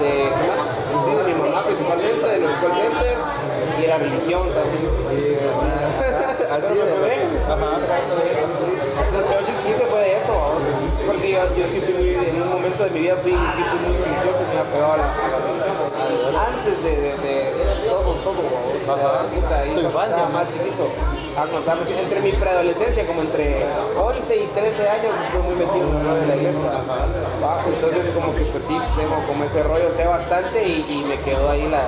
[0.00, 0.72] de, ¿qué más?
[1.04, 3.24] Sí, de mi mamá principalmente, de los call centers
[3.78, 4.90] y de la religión también.
[5.10, 5.68] Sí, sí.
[6.56, 7.16] Así fue de.
[7.46, 7.70] Ajá.
[9.12, 10.62] Los peores que hice fue de eso, vamos.
[11.06, 13.78] porque yo, yo sí fui muy, en un momento de mi vida fui, sí fui
[13.80, 15.76] muy religioso y me apegaba a la, a la religión.
[16.36, 17.55] Antes de, de, de.
[18.46, 19.22] O sea, Ajá.
[19.34, 20.88] puta, ahí Tu infancia, más chiquito.
[21.36, 21.44] Ah,
[21.84, 23.66] chiquito, entre mi preadolescencia, como entre
[23.98, 26.70] 11 y 13 años, estuve muy metido en de la iglesia.
[27.42, 31.16] Ah, Entonces, como que pues sí, tengo como ese rollo, sé bastante y, y me
[31.20, 31.82] quedó ahí la,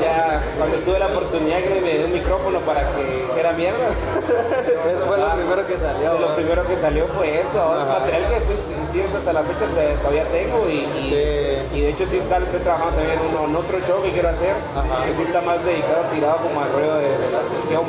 [0.00, 3.86] ya cuando tuve la oportunidad que me dio un micrófono para que dijera mierda.
[4.86, 6.18] Eso fue lo primero que salió.
[6.18, 9.66] Lo primero que salió fue eso, ahora es material que pues sí hasta la fecha
[9.74, 11.76] te- todavía tengo y, y, Sí.
[11.76, 15.04] y de hecho sí está, estoy trabajando también en, otro show que quiero hacer, Ajá.
[15.04, 17.84] que sí está más dedicado, tirado como al rollo de, la religión.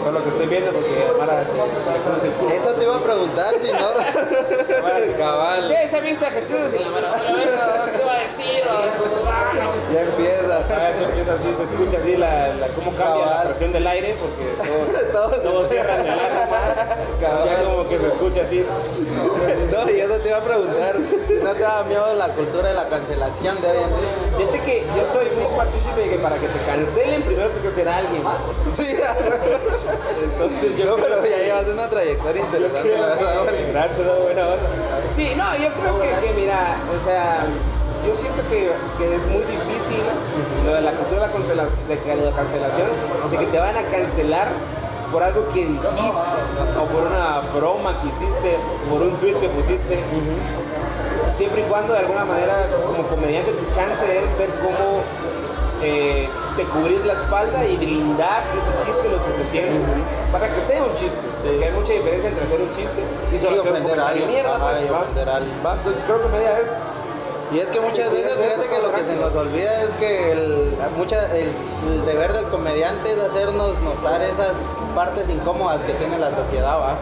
[0.00, 1.52] Eso es lo que estoy viendo porque Mara se.
[2.56, 3.78] Eso te iba a preguntar, si no.
[5.18, 5.62] Cabal.
[5.62, 8.59] Sí, se ha visto a Jesús y la Mara, "Bueno, ¿qué va a decir?
[9.92, 10.58] Ya empieza.
[10.70, 13.34] Ah, Eso empieza así, se escucha así la, la- cómo cambia Cabal.
[13.36, 14.44] la presión del aire, porque
[15.12, 16.74] Todo todos, se- todos cierran el aire más.
[17.20, 17.44] Cabal.
[17.48, 18.64] Ya como que se escucha así.
[19.70, 20.96] No, y eso te iba a preguntar.
[21.28, 24.36] Si no te da miedo la cultura de la cancelación de hoy en día.
[24.38, 27.88] Fíjate que yo soy muy partícipe de que para que te cancelen primero que ser
[27.88, 28.22] alguien.
[28.74, 28.96] Sí,
[30.22, 33.44] Entonces yo no, creo pero ya que- llevas una trayectoria interesante, creo la verdad.
[33.70, 34.68] Gracias, no, buena onda.
[35.08, 37.44] Sí, no, yo creo que, que, mira, o sea,
[38.06, 40.00] yo siento que, que es muy difícil
[40.64, 42.88] lo de la cultura de la, de de cancelación,
[43.30, 44.48] de que te van a cancelar
[45.12, 46.22] por algo que dijiste,
[46.80, 48.56] o por una broma que hiciste,
[48.88, 49.98] por un tweet que pusiste.
[51.28, 55.02] Siempre y cuando de alguna manera, como comediante, tu chance es ver cómo
[55.82, 59.80] eh, te cubrís la espalda y brindás ese chiste lo suficiente
[60.32, 61.20] para que sea un chiste.
[61.44, 64.84] Hay mucha diferencia entre hacer un chiste y solo hacer un alguien, mierda, ajá, pues,
[64.84, 65.00] y ¿va?
[65.00, 65.54] ofender a alguien.
[65.64, 65.74] ¿Va?
[65.74, 66.78] Entonces creo que media es
[67.52, 70.74] Y es que muchas veces, fíjate que lo que se nos olvida es que el,
[70.96, 71.48] mucha- el,
[71.92, 74.56] el deber del comediante es hacernos notar esas
[74.94, 76.96] partes incómodas que tiene la sociedad, ¿va?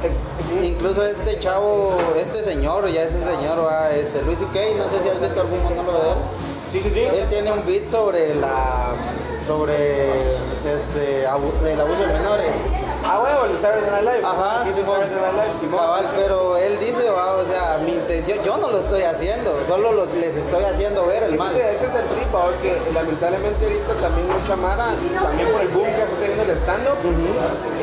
[0.63, 3.91] Incluso este chavo, este señor, ya es un señor, ¿va?
[3.91, 6.17] Este, Luis C.K., no sé si has visto algún monólogo de él.
[6.71, 7.01] Sí, sí, sí.
[7.01, 8.89] Él tiene un beat sobre la
[9.47, 9.75] sobre
[10.65, 12.51] este abu- el abuso de menores.
[13.05, 14.27] Ah, huevo, el Saturday Night Live.
[14.27, 14.65] Ajá.
[14.69, 15.01] Simón.
[15.77, 19.93] Cabal, pero él dice, va, o sea, mi intención, yo no lo estoy haciendo, solo
[19.93, 21.51] los, les estoy haciendo ver el mal.
[21.57, 22.51] Ese, ese es el trip, ¿va?
[22.51, 24.87] es que lamentablemente ahorita también mucha mara,
[25.23, 26.97] también por el boom que está teniendo el stand-up,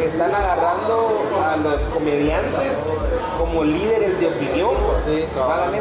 [0.03, 2.93] están agarrando a los comediantes
[3.39, 4.71] como líderes de opinión.
[5.07, 5.71] Sí, cabal.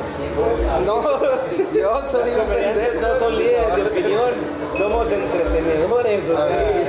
[0.86, 1.02] No,
[1.74, 3.00] yo soy un pendejo.
[3.00, 4.30] no son líderes de opinión,
[4.76, 6.28] somos entretenedores.
[6.30, 6.46] O sea,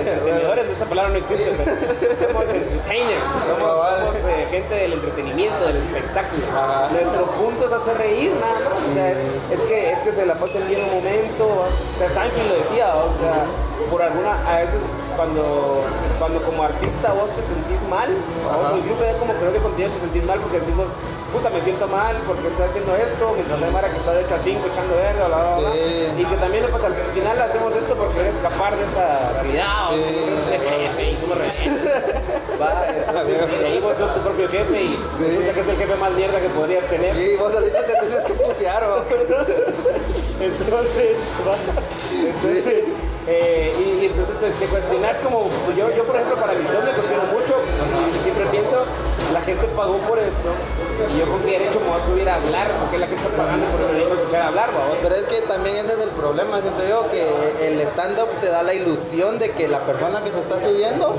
[0.07, 6.43] entretenedores, esa palabra no existe, pero somos entertainers, somos, eh, gente del entretenimiento, del espectáculo.
[6.53, 6.89] Ajá.
[6.91, 8.89] Nuestro punto es hacer reír nada más.
[8.89, 9.19] O sea, es,
[9.51, 11.45] es que, es que se la pasen bien un momento.
[11.45, 13.45] O sea, Seinfeld lo decía, o sea,
[13.89, 14.79] por alguna, a veces
[15.15, 15.83] cuando,
[16.19, 19.99] cuando como artista vos te sentís mal, o incluso ya como creo que contigo te
[19.99, 20.87] sentís mal porque decís vos,
[21.31, 24.35] puta, me siento mal porque estoy haciendo esto, mientras hay Mara que está de 8
[24.35, 25.71] a 5 echando verde, bla, bla, bla.
[25.73, 26.15] Sí.
[26.19, 30.07] Y que también pues, al final hacemos esto porque queremos escapar de esa realidad, o
[30.07, 30.51] Sí.
[30.51, 31.57] jefe y tú regañas.
[32.61, 35.51] Va, entonces, y ahí vos sos tu propio jefe y Sí.
[35.53, 37.13] que es el jefe más mierda que podrías tener.
[37.15, 39.03] Sí, vos ahorita te tienes que putear, ¿va?
[40.39, 41.55] Entonces, va.
[42.27, 42.83] entonces
[43.27, 46.81] eh, y, y entonces te, te cuestionas como, yo, yo por ejemplo para mi show
[46.83, 47.55] me cuestiono mucho,
[48.13, 48.85] y siempre pienso,
[49.33, 50.49] la gente pagó por esto,
[51.13, 53.35] y yo con qué derecho me voy a subir a hablar, porque la gente está
[53.35, 54.95] pagando por venir a escuchar hablar, ¿va?
[55.01, 58.63] Pero es que también ese es el problema, siento yo, que el stand-up te da
[58.63, 61.15] la ilusión de que la persona que se está subiendo,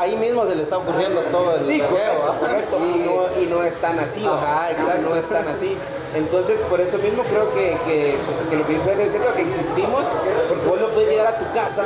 [0.00, 2.38] ahí mismo se le está ocurriendo todo el Sí, correcto, ¿va?
[2.38, 2.78] correcto.
[2.80, 4.24] Y, Y- no, es tan así.
[4.26, 5.08] Ajá, exacto.
[5.10, 5.76] No es tan así.
[6.14, 8.14] Entonces, por eso mismo creo que, que,
[8.48, 10.02] que lo que dice es cierto que existimos,
[10.48, 11.84] porque vos no puedes llegar a tu casa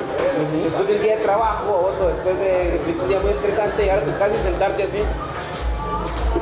[0.62, 3.98] después del día de trabajo vos, o después de tuviste un día muy estresante, llegar
[3.98, 4.98] a tu casa y sentarte así.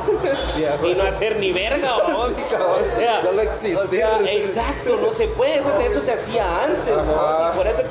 [0.87, 1.97] y no hacer ni verga.
[2.29, 2.83] Sí, cabrón.
[3.23, 3.77] Solo existir.
[3.77, 7.03] O sea, exacto, no se puede, eso, eso se hacía antes, ¿no?
[7.03, 7.83] Sí, por, eso,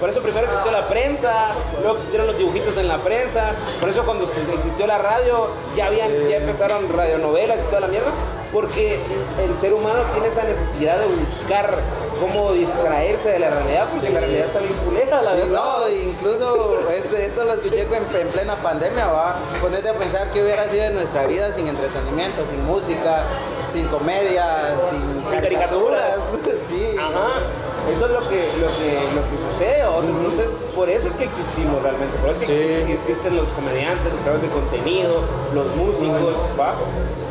[0.00, 1.48] por eso primero existió la prensa,
[1.80, 6.10] luego existieron los dibujitos en la prensa, por eso cuando existió la radio, ya, habían,
[6.28, 8.10] ya empezaron radionovelas y toda la mierda,
[8.52, 8.98] porque
[9.44, 11.78] el ser humano tiene esa necesidad de buscar
[12.20, 15.48] cómo distraerse de la realidad, porque la realidad está bien tatalea, la verdad.
[15.48, 19.36] no, incluso este, esto lo escuché en, en plena pandemia, va.
[19.60, 23.24] Ponete a pensar que hubiera sido de nuestra vida sin entretenimiento, sin música,
[23.64, 24.44] sin comedia,
[24.90, 26.18] sin, Sin caricaturas.
[26.68, 26.96] sí.
[26.98, 27.28] Ajá,
[27.92, 29.84] eso es lo que, lo que, lo que sucede.
[29.86, 32.16] o sea, Entonces, por eso es que existimos realmente.
[32.18, 32.92] Por eso es que Sí.
[32.92, 35.20] existen, los comediantes, los creadores de contenido,
[35.54, 36.74] los músicos, ¿va?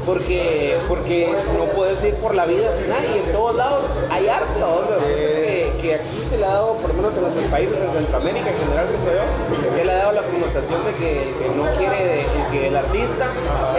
[0.06, 4.28] Porque, porque no puedes ir por la vida sin nada y en todos lados hay
[4.28, 4.60] arte.
[4.60, 4.68] Lo
[5.86, 8.58] que aquí se le ha dado, por lo menos en nuestros países, en Centroamérica en
[8.58, 8.88] general,
[9.76, 12.76] se le ha dado la connotación de que el que no quiere, el que el
[12.76, 13.26] artista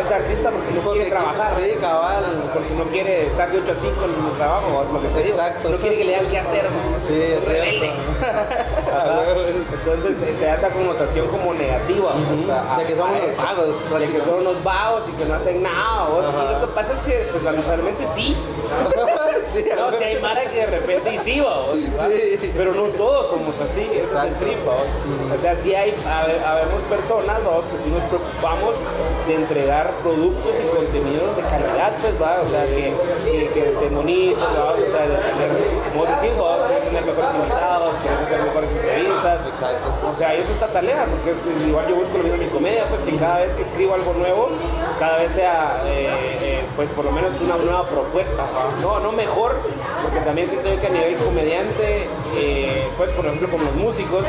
[0.01, 1.55] es artista porque no Porque quiere trabajar.
[1.57, 2.25] sí, cabal.
[2.55, 5.19] Porque no quiere estar de 8 a 5 en el trabajo, es lo que te
[5.25, 5.35] digo.
[5.35, 5.69] Exacto.
[5.71, 7.05] No quiere que le digan qué hacer, ¿no?
[7.07, 7.87] Sí, es cierto.
[9.75, 12.13] Entonces eh, se da esa connotación como negativa.
[12.15, 15.13] o sea, De que son a- a unos vagos, De que son unos vagos y
[15.13, 16.09] que no hacen nada.
[16.09, 16.25] ¿vos?
[16.27, 18.37] Lo que pasa es que, pues lamentablemente sí.
[19.77, 19.97] No, huevo.
[19.99, 21.67] si hay Mara que de repente y sí, ¿va?
[22.01, 22.53] Sí.
[22.57, 24.59] Pero no todos somos así, ese es el trip.
[25.35, 27.61] O sea, sí hay, habe- habemos personas, ¿va?
[27.71, 28.75] que sí nos preocupamos
[29.27, 32.41] de entregar productos y contenidos de calidad, pues, ¿va?
[32.43, 32.93] O sea, que,
[33.25, 34.43] que, que estén bonitos.
[34.43, 35.51] O sea, de tener,
[35.95, 36.67] como.
[36.67, 39.41] Querés tener mejores invitados, querés hacer mejores entrevistas.
[39.49, 39.89] Exacto.
[40.13, 42.85] O sea, eso está tarea, porque es- igual yo busco lo mismo en mi comedia,
[42.89, 44.49] pues que cada vez que escribo algo nuevo,
[44.99, 46.11] cada vez sea, eh,
[46.77, 48.45] pues por lo menos una nueva propuesta.
[48.83, 49.59] No, no mejor,
[50.03, 54.25] porque también siento que a nivel comediante, eh, pues por ejemplo como los músicos,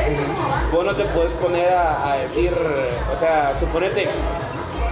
[0.72, 2.52] vos no te puedes poner a, a decir,
[3.14, 4.08] o sea, suponete,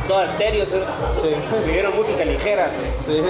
[0.07, 2.71] Soda Stereo, escribieron música ligera.
[2.97, 3.21] Sí.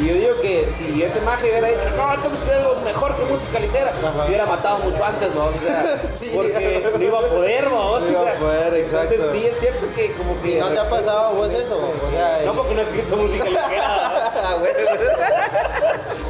[0.00, 3.24] Y yo digo que si ese maje hubiera dicho, no, que escribir algo mejor que
[3.24, 5.46] música ligera, se hubiera matado mucho antes, ¿no?
[5.46, 6.30] O sea, Sí.
[6.34, 8.00] porque no iba a poder, ¿no?
[8.00, 9.14] No iba a poder, exacto.
[9.14, 10.52] Entonces sí es cierto que como que...
[10.52, 11.78] ¿Y no te ha pasado vos eso?
[11.78, 14.30] O sea, No, porque no he escrito música ligera.
[14.44, 14.56] Ah,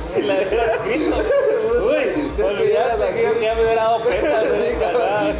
[0.04, 1.16] si la hubiera escrito.
[1.16, 3.22] Uy, estuvieras que aquí.
[3.40, 4.42] ya me hubiera dado cuenta.
[4.60, 4.76] Sí.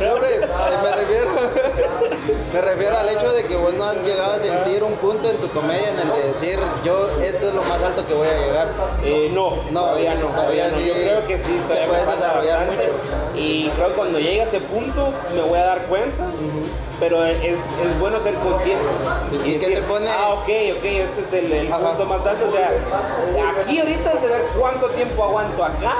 [0.00, 0.30] No, hombre,
[0.82, 1.30] me refiero,
[2.52, 5.37] me refiero al hecho de que vos no has llegado a sentir un punto en
[5.38, 8.38] tu comedia en el de decir, yo, esto es lo más alto que voy a
[8.38, 8.68] llegar.
[9.05, 10.79] Eh, no, No, todavía no, todavía todavía no.
[10.79, 12.92] sí Yo creo que sí, todavía me falta desarrollar bastante.
[13.37, 16.25] Y creo que cuando llegue a ese punto me voy a dar cuenta,
[17.01, 18.85] pero es, es bueno ser consciente.
[19.44, 20.07] ¿Y qué te pone?
[20.09, 20.48] Ah, ok,
[20.79, 22.46] ok, este es el, punto más alto.
[22.46, 22.70] O sea,
[23.61, 25.94] aquí ahorita es de ver cuánto tiempo aguanto acá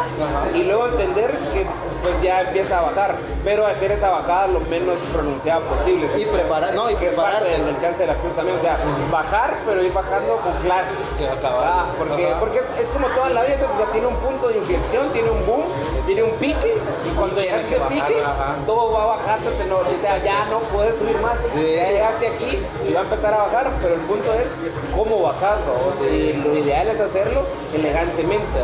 [0.55, 1.67] y luego entender que
[2.03, 6.09] pues ya empieza a bajar, pero hacer esa bajada lo menos pronunciada posible.
[6.17, 7.49] Y preparar- no, y es parte prepararte.
[7.51, 8.77] del, del chance de la actriz también, o sea,
[9.11, 10.95] bajar, pero ir bajando con clase.
[11.19, 11.67] Que acabar.
[11.67, 12.41] Ah, porque, Ajá.
[12.41, 15.31] porque es, es como toda la vida, o sea, tiene un punto de inflexión, tiene
[15.31, 15.63] un boom,
[16.07, 18.55] tiene un pique, y cuando Y llegas a tienes ese que pique, ajá.
[18.67, 21.39] todo va a bajarse, no, o sea, ya no puedes subir más.
[21.55, 21.75] Sí.
[21.77, 24.57] Ya llegaste aquí y va a empezar a bajar, pero el punto es
[24.97, 25.73] cómo bajarlo.
[26.11, 27.43] Y lo ideal es hacerlo
[27.75, 28.59] elegantemente,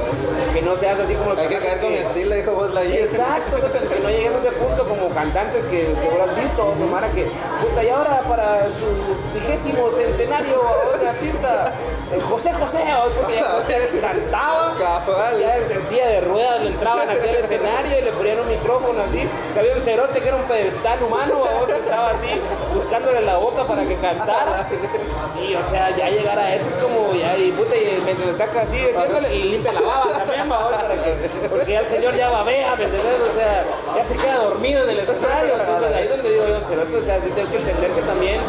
[0.53, 3.57] que no seas así como los Hay que caer con estilo, dijo vos la Exacto,
[3.57, 6.64] o sea, que que no llegues a ese punto como cantantes que, que has visto,
[6.64, 7.25] o Mara, que
[7.61, 10.61] puta, y ahora para su vigésimo centenario
[11.01, 11.73] de artista,
[12.12, 12.79] eh, José José,
[13.16, 13.33] puta,
[13.68, 15.40] ya cantaba, Cabal.
[15.40, 19.01] ya en silla de ruedas le entraban hacia el escenario y le ponían un micrófono
[19.03, 22.40] así, que había un cerote que era un pedestal humano, que estaba así,
[22.75, 24.68] buscándole la boca para que cantara,
[25.42, 28.61] y o sea, ya llegar a eso es como, ya, y puta, y mientras está
[28.62, 32.29] así, diciéndole, y limpia la baba también, babón, para que, porque ya el señor ya
[32.31, 33.21] babea, ¿me entendés?
[33.29, 33.65] O sea,
[33.97, 37.03] ya se queda dormido en el escenario, entonces ahí es donde digo yo, cerote, o
[37.03, 38.41] sea, sí tienes que entender que también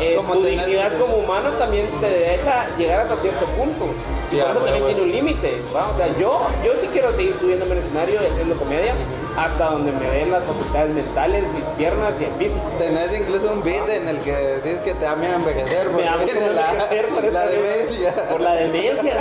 [0.00, 3.86] eh, Como tu tenés- dignidad como humano también te deja llegar hasta cierto punto.
[4.26, 4.88] Sí, y por eso también huevos.
[4.88, 5.88] tiene un límite, ¿va?
[5.88, 8.94] O sea, yo, yo sí quiero seguir subiéndome al escenario y haciendo comedia
[9.36, 12.64] hasta donde me den las facultades mentales, mis piernas y el físico.
[12.78, 16.04] Tenés incluso un beat en el que decís que te da miedo envejecer Me porque
[16.04, 18.14] da miedo envejecer por la demencia.
[18.30, 19.14] Por la demencia,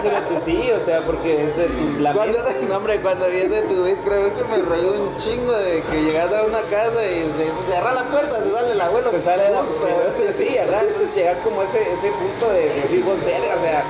[0.43, 3.97] sí, o sea, porque es el- la Cuando, no, hombre, cuando vi ese tu beat
[4.03, 7.93] creo que me reí un chingo de que llegas a una casa y dices, cierra
[7.93, 9.11] la puerta, se sale el abuelo.
[9.11, 10.33] se sale la Puta.
[10.37, 10.81] sí, ¿verdad?
[10.87, 13.83] Entonces llegas como a ese, ese punto de decir, vos, verga, o sea,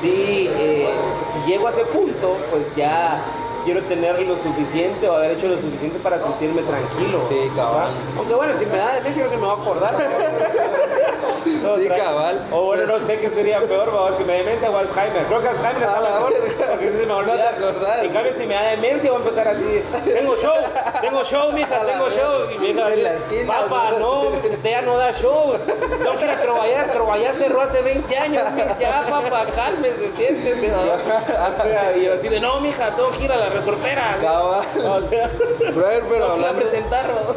[0.00, 0.88] sí, eh,
[1.32, 3.18] si llego a ese punto, pues ya
[3.66, 7.20] quiero tener lo suficiente o haber hecho lo suficiente para sentirme tranquilo.
[7.28, 7.90] Sí, cabal.
[8.16, 9.92] Aunque bueno, si me da defensa, creo que me va a acordar.
[9.92, 9.98] ¿no?
[11.76, 12.44] Sí, cabal.
[12.52, 14.16] O bueno, no sé qué sería peor, ¿verdad?
[14.16, 15.24] que me dé demencia o Alzheimer.
[15.26, 16.32] Creo que Alzheimer está A la mejor.
[16.70, 18.02] Porque se me va a No te acordás.
[18.02, 19.82] En cambio, si me da demencia, voy a empezar así.
[20.04, 20.54] Tengo show,
[21.00, 22.50] tengo show, mija, tengo show.
[22.54, 25.60] Y mi hija En así, la esquina, Papá, no, usted ya no da shows.
[26.04, 28.42] No quiere trabajar, trabajar cerró hace 20 años.
[28.80, 30.68] Ya, papá, cálmese, siéntese.
[30.68, 30.76] ¿no?
[31.56, 34.16] O sea, y yo así de, no, mija, tengo que ir a la resortera.
[34.20, 34.64] Cabal.
[34.84, 35.30] O sea,
[35.74, 37.06] Brother, pero hablando, presentar.
[37.06, 37.34] ¿no?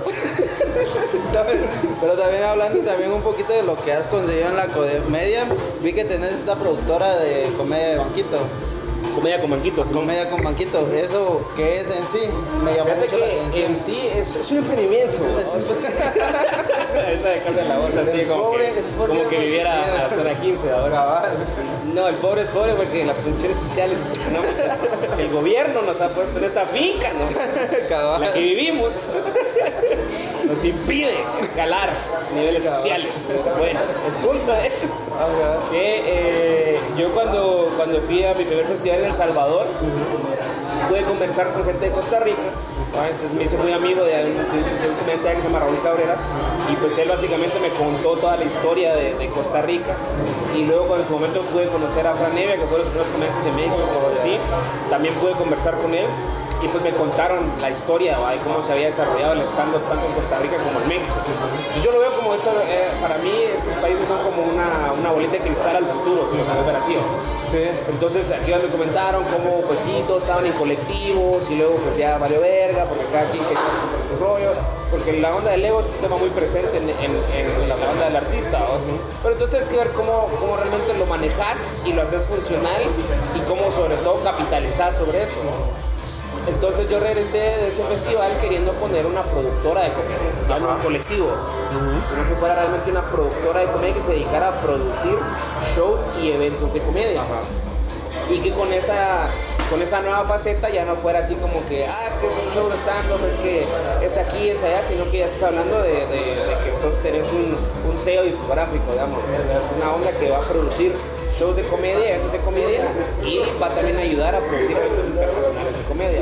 [2.02, 5.46] pero también hablando también un poquito de lo que has conseguido en la comedia,
[5.82, 8.38] vi que tenés esta productora de comedia de banquito.
[9.20, 9.88] Comedia con banquitos.
[9.88, 9.94] ¿sí?
[9.94, 10.88] Comedia con banquito.
[10.94, 12.20] ¿Eso qué es en sí?
[12.64, 13.72] Me llamó Fíjate mucho la que atención.
[13.72, 15.18] en sí es, es un emprendimiento.
[15.40, 15.62] Es un-
[17.06, 20.10] Ahorita de la voz así El como, pobre que, es como que viviera a la
[20.10, 21.34] zona 15 ahora.
[21.94, 24.78] No, el pobre es pobre porque las condiciones sociales y económicas
[25.16, 27.28] que el gobierno nos ha puesto en esta finca, ¿no?
[27.90, 28.22] Cabal.
[28.22, 28.94] la que vivimos,
[30.46, 31.90] nos impide escalar
[32.36, 32.78] niveles cabal.
[32.80, 33.12] sociales.
[33.58, 34.72] Bueno, el punto es
[35.72, 39.66] que eh, yo cuando, cuando fui a mi primer festival en El Salvador,
[40.88, 42.54] pude conversar con gente de Costa Rica,
[43.10, 46.16] entonces me hice muy amigo de un, de de comediante que se llama Raúl Cabrera,
[46.72, 49.96] y pues él básicamente me contó toda la historia de, de Costa Rica,
[50.56, 53.10] y luego cuando en su momento pude conocer a Fran Nevia, que fue los primeros
[53.10, 54.38] comediantes de México que conocí,
[54.92, 56.06] también pude conversar con él,
[56.62, 60.14] y pues me contaron la historia de cómo se había desarrollado el stand-up tanto en
[60.14, 61.14] Costa Rica como en México.
[61.84, 65.34] Yo lo veo como eso, eh, para mí esos países son como una, una bolita
[65.34, 66.96] de cristal al futuro, si lo puedes ver así.
[67.50, 67.64] Sí.
[67.90, 72.18] Entonces aquí me comentaron cómo pues sí, todos estaban en colectivos y luego pues ya
[72.18, 74.52] valió verga porque cada quien quería su, su rollo.
[74.92, 77.90] Porque la onda del ego es un tema muy presente en, en- en la, la
[77.92, 78.58] onda del artista.
[78.60, 78.66] ¿no?
[79.22, 82.82] Pero entonces tienes que ver cómo, cómo realmente lo manejas y lo haces funcional
[83.36, 85.38] y cómo sobre todo capitalizar sobre eso.
[85.44, 85.99] ¿no?
[86.48, 91.28] Entonces yo regresé de ese festival queriendo poner una productora de comedia, no un colectivo,
[92.10, 95.16] sino que fuera realmente una productora de comedia que se dedicara a producir
[95.76, 97.22] shows y eventos de comedia.
[98.30, 99.28] Y que con esa,
[99.70, 102.52] con esa nueva faceta ya no fuera así como que, ah, es que es un
[102.54, 103.66] show de stand-up, es que
[104.04, 107.28] es aquí, es allá, sino que ya estás hablando de, de- de que sos, tenés
[107.32, 107.56] un,
[107.90, 109.18] un sello discográfico, digamos.
[109.20, 110.94] O sea, es una onda que va a producir
[111.32, 112.82] shows de comedia, eventos de comedia
[113.24, 116.22] y va también a ayudar a producir eventos internacionales de comedia.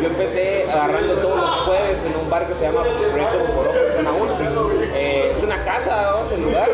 [0.00, 4.12] Yo empecé agarrando todos los jueves en un bar que se llama Proyecto Bucoró, Zona
[4.12, 4.70] 1.
[4.94, 6.34] Eh, es una casa, ¿no?
[6.34, 6.68] el lugar.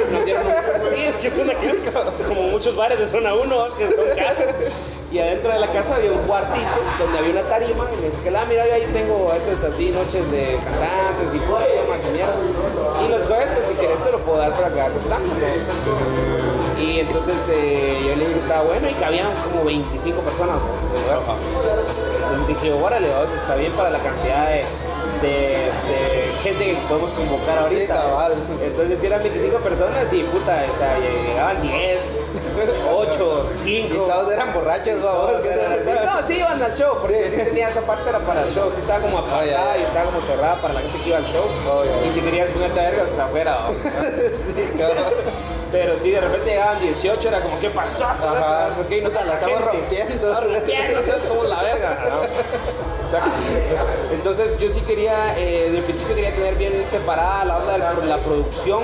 [0.91, 3.59] Sí, es que es una casa, como muchos bares de Zona 1, ¿no?
[3.77, 4.55] que son casas.
[5.11, 6.67] Y adentro de la casa había un cuartito
[6.99, 7.89] donde había una tarima.
[7.93, 12.01] Y me dije, ah, mira, yo ahí tengo esas así noches de cantantes y poemas
[12.13, 13.05] y.
[13.05, 15.25] Y los jueves, pues si quieres te lo puedo dar para que hagas stand
[16.85, 20.81] y entonces eh, yo le dije que estaba bueno y cabían como 25 personas pues.
[22.23, 24.65] Entonces dije, órale, vamos, está bien para la cantidad de,
[25.23, 27.81] de- de gente que podemos convocar ahorita.
[27.81, 28.35] Sí, cabal.
[28.63, 31.99] Entonces eran 25 personas y puta, o sea, llegaban 10,
[32.93, 33.95] 8, 5.
[33.95, 35.33] Y todos eran borrachos, vamos.
[35.43, 37.37] ¿qué se No, sí iban al show, porque Sí.
[37.39, 37.45] sí.
[37.45, 39.79] tenía esa parte era para el show, sí estaba como apartada Oh, ya.
[39.79, 41.45] y estaba como cerrada para la gente que iba al show.
[41.69, 42.07] Oh.
[42.07, 43.61] Y si querías ponerte a vergas, afuera.
[43.67, 43.71] ¿no?
[43.75, 45.05] Sí, cabrón.
[45.75, 48.05] Pero sí, de repente llegaban 18, era como, ¿qué pasó?
[48.05, 48.69] Ajá.
[48.77, 50.15] ¿Por qué no Puta, la estamos rompiendo.
[50.15, 51.99] Estamos rompiendo, somos la verga.
[52.11, 53.15] ¿no?
[54.15, 57.93] Entonces yo sí quería, eh, de principio quería tener bien separada la onda de la,
[57.93, 58.83] la producción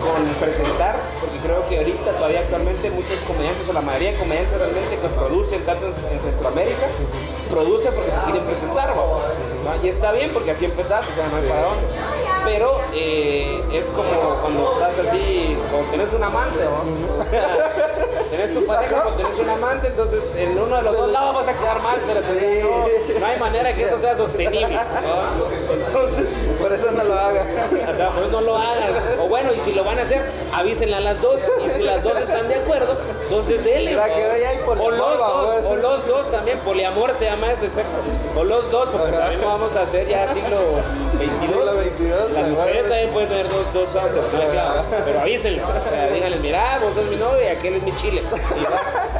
[0.00, 4.58] con presentar, porque creo que ahorita todavía actualmente muchos comediantes o la mayoría de comediantes
[4.58, 6.88] realmente que producen tanto en, en Centroamérica,
[7.50, 8.90] producen porque se quieren presentar.
[8.90, 9.76] ¿va?
[9.82, 11.86] y está bien porque así empezás, o sea, no hay para dónde.
[12.52, 14.04] Pero eh, es como
[14.42, 17.18] cuando estás así, cuando tenés un amante, ¿no?
[17.18, 17.72] O sea,
[18.30, 21.48] tenés tu pareja, cuando tenés un amante, entonces en uno de los dos lados vas
[21.48, 22.60] a quedar mal, cerote, Sí.
[23.14, 24.68] no, no hay manera que eso sea sostenible.
[24.68, 25.72] ¿no?
[25.74, 26.26] Entonces,
[26.60, 27.44] Por eso no lo haga.
[27.90, 28.92] o sea, pues no lo hagan.
[29.20, 30.22] O bueno, y si lo van a hacer,
[30.54, 31.40] avísenle a las dos.
[31.64, 33.60] Y si las dos están de acuerdo, entonces.
[33.64, 34.14] Mira ¿no?
[34.14, 37.90] que hay o los dos, o los dos también, poliamor se llama eso, exacto.
[38.36, 39.20] O los dos, porque Ajá.
[39.20, 40.58] también lo vamos a hacer ya siglo
[41.28, 44.00] Siglo XXII, Las la mujeres también pueden tener dos, dos no
[44.50, 44.84] claro.
[45.04, 45.62] Pero avísenle.
[45.62, 48.22] O sea, díganle, mira, vos sos mi novio y aquel es mi chile.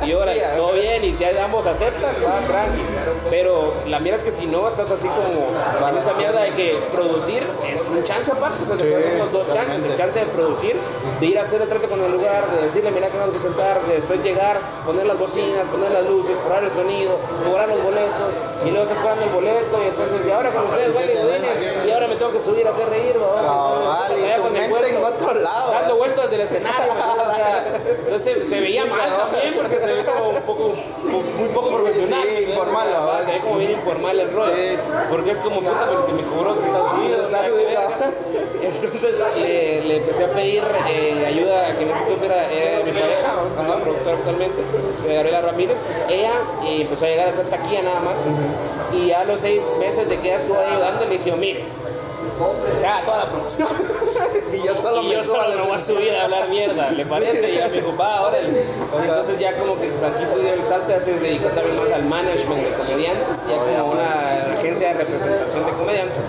[0.04, 2.82] Y, va, y todo bien, y si ambos aceptan, va, tranqui.
[3.32, 6.78] Pero la mierda es que si no, estás así como en esa mierda de que
[6.92, 8.62] producir es un chance aparte.
[8.62, 9.82] O sea, se Sí, los dos chances.
[9.90, 10.76] El chance de producir,
[11.18, 13.36] de ir a hacer el trato con el lugar, de decirle, mira que nos vamos
[13.36, 17.16] a presentar, de después llegar, poner las bocinas, poner las luces, probar el sonido,
[17.48, 18.34] cobrar los boletos,
[18.66, 21.22] y luego estás cobrando el boleto, y entonces, y ahora con ustedes, ¿Qué güey, tenés
[21.24, 23.32] godines, que- y ahora me tengo que subir a hacer reír, ¿no?
[24.12, 24.24] Y
[24.94, 27.26] en otro lado, Dando vueltas del escenario, ¿me entiendes?
[27.26, 30.74] o sea, entonces se, se veía Sí, mal también, porque se ve como un poco,
[31.38, 32.20] muy poco profesional.
[32.22, 32.56] Sí, ¿me entiendes?
[33.26, 34.52] Ve como bien informal el rollo.
[34.54, 34.76] Sí.
[35.10, 37.28] Porque es como puta, pero que me cobró o sea, subido.
[37.56, 37.88] verga.
[38.62, 42.84] Entonces le, le empecé a pedir eh, ayuda a quien en ese entonces era, era
[42.84, 44.62] mi pareja, vamos, que es la productora actualmente,
[45.00, 46.32] se Gabriela Ramírez, pues ella
[46.64, 48.18] eh, empezó a llegar a hacer taquilla nada más.
[48.92, 51.64] Y ya a los seis meses de que ella estuvo ayudando, le dije, mire,
[52.78, 53.68] se haga toda la producción.
[54.52, 56.90] Y yo solo y me yo subo solo me voy a subir a hablar mierda,
[56.90, 57.52] ¿le parece?
[57.52, 58.62] Y ya me dijo, va, órale.
[59.02, 62.72] Entonces ya como que dio el salto, ya se dedicó también más al management de
[62.72, 66.24] comediantes, ya como una agencia de representación de comediantes.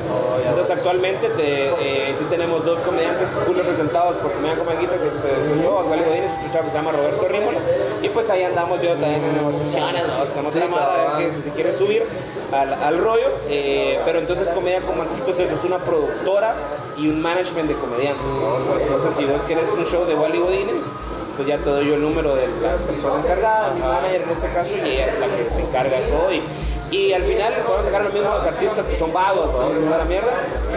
[0.47, 1.69] Entonces actualmente te,
[2.09, 6.03] eh, tenemos dos comediantes full representados por Comedia Comeguita, que es, eh, soy yo, Actual
[6.05, 7.59] Godínez, un chavo que se llama Roberto Rímola.
[8.01, 10.25] Y pues ahí andamos yo también en negociaciones, ¿no?
[10.33, 11.23] con otra Sí, mara, a ver cabal.
[11.25, 12.03] que si se quiere subir
[12.53, 13.27] al, al rollo.
[13.49, 16.53] eh, pero entonces Comedia Comeguita es eso, es una productora
[16.97, 17.92] y un management de comediantes.
[17.97, 18.79] ¿No?
[18.79, 20.91] Entonces si vos querés un show de Wally Godínez,
[21.35, 24.47] pues ya te doy yo el número de la persona encargada, mi manager en este
[24.49, 26.31] caso, y ella es la que se encarga de todo.
[26.31, 26.41] Y,
[26.93, 29.97] y al final podemos sacar lo mismo a los artistas que son vagos, ¿no?
[29.97, 30.31] la mierda.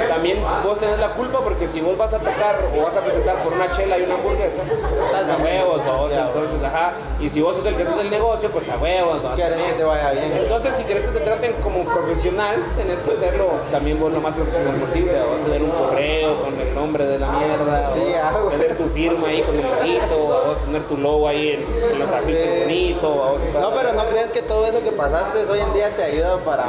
[0.08, 3.36] También vos tenés la culpa porque si vos vas a tocar o vas a presentar
[3.42, 4.62] por una chela y una hamburguesa,
[5.10, 5.80] pues a huevos.
[5.80, 6.92] Entonces, ajá.
[7.20, 9.34] Y si vos sos el que haces el negocio, pues a huevos, ¿no?
[9.34, 10.32] Quieres que te vaya bien.
[10.42, 14.34] Entonces, si querés que te traten como profesional, tenés que hacerlo también vos lo más
[14.34, 15.12] profesional posible.
[15.12, 17.90] Vas a tener un correo con el nombre de la mierda.
[17.90, 18.00] Sí,
[18.44, 21.92] o tener tu firma ahí con el bonito, vas a tener tu logo ahí en,
[21.92, 22.60] en los afiches Sí.
[22.62, 23.36] bonito.
[23.60, 26.64] No, pero no crees que todo eso que pasaste hoy en día te ayuda para,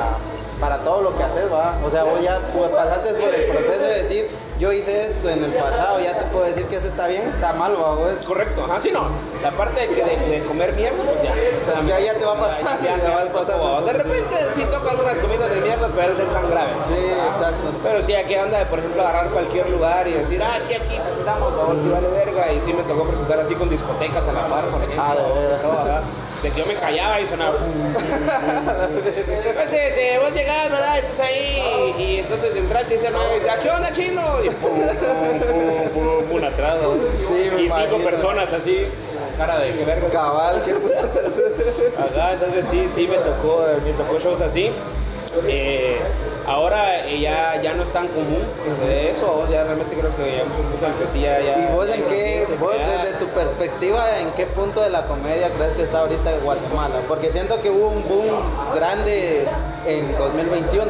[0.60, 1.76] para todo lo que haces, va.
[1.86, 4.28] O sea, vos ya pues, pasaste por el proceso de decir,
[4.60, 7.54] yo hice esto en el pasado, ya te puedo decir que eso está bien, está
[7.54, 8.10] mal, va.
[8.12, 9.06] Es correcto, ajá, sí, no.
[9.44, 11.32] La parte de, que de, de comer mierda, pues ya.
[11.32, 15.20] O sea, Ya- ya te va pasando, ya vas pasando, De repente sí toco algunas
[15.20, 16.72] comidas de mierda, pero no es tan grave.
[16.88, 17.68] Sí, exacto.
[17.84, 20.98] Pero sí, aquí anda de, por ejemplo, agarrar cualquier lugar y decir, ah, sí, aquí
[21.06, 22.52] presentamos, si vale verga.
[22.52, 25.04] Y sí me tocó presentar así con discotecas a la par, por ejemplo.
[25.06, 26.04] Ah, de veras.
[26.42, 27.58] Que yo me callaba y sonaba.
[29.46, 30.98] Entonces, eh, vos llegás, ¿verdad?
[31.00, 33.20] Estás ahí y, y entonces entras y dice, "Ma,
[33.52, 34.22] ¿a qué onda, chino?
[34.44, 36.78] Y pum, pum, pum, pum, pum, atrás.
[36.82, 36.94] ¿no?
[36.96, 37.98] Sí, y cinco imagino.
[38.04, 38.88] personas así,
[39.38, 40.10] cara de qué verga.
[40.10, 41.06] Cabal, qué putas.
[41.98, 44.72] Ajá, entonces sí, sí, me tocó, me tocó shows así.
[45.48, 45.98] Eh,
[46.48, 49.96] ahora eh, ya, ya no es tan común que se dé eso, vos ya realmente
[49.96, 51.40] creo que llegamos a un punto en el que sí ya...
[51.40, 55.50] ya ¿Y vos en qué, vos desde tu perspectiva, en qué punto de la comedia
[55.52, 56.96] crees que está ahorita Guatemala?
[57.08, 58.28] Porque siento que hubo un boom
[58.74, 59.46] grande
[59.86, 60.86] en 2021,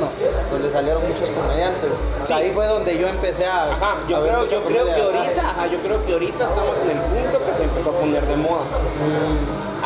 [0.51, 1.91] donde salieron muchos comediantes.
[2.23, 2.33] Sí.
[2.33, 3.71] Ahí fue donde yo empecé a...
[3.71, 6.91] Ajá, yo a creo, yo creo que ahorita, ajá, yo creo que ahorita estamos en
[6.91, 8.61] el punto que se empezó a poner de moda.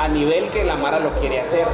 [0.02, 1.66] A nivel que la Mara lo quiere hacer.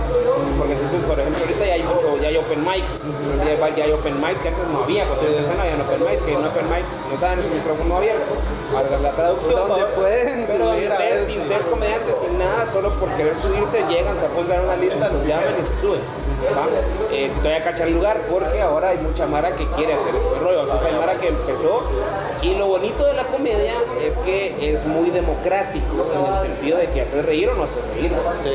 [0.57, 2.99] Porque entonces, por ejemplo, ahorita ya hay mucho, ya hay open mics.
[3.45, 5.05] Ya hay, open mics que antes no había.
[5.05, 7.53] Cuando yo empecé no había open mics, que en open mics no saben, es un
[7.55, 8.33] micrófono abierto.
[8.73, 9.55] Valga la traducción.
[9.55, 13.07] Donde pueden Pero subir a ustedes, ver sin si- ser comediantes, sin nada, solo por
[13.15, 16.01] querer subirse, llegan, se apuntan a una lista, los llaman y se suben.
[17.11, 20.61] Eh, si todavía cachan lugar, porque ahora hay mucha Mara que quiere hacer este rollo.
[20.63, 21.81] Entonces hay Mara que empezó.
[22.43, 23.73] Y lo bonito de la comedia
[24.03, 27.81] es que es muy democrático en el sentido de que hacer reír o no hacer
[27.95, 28.11] reír.
[28.43, 28.49] Sí.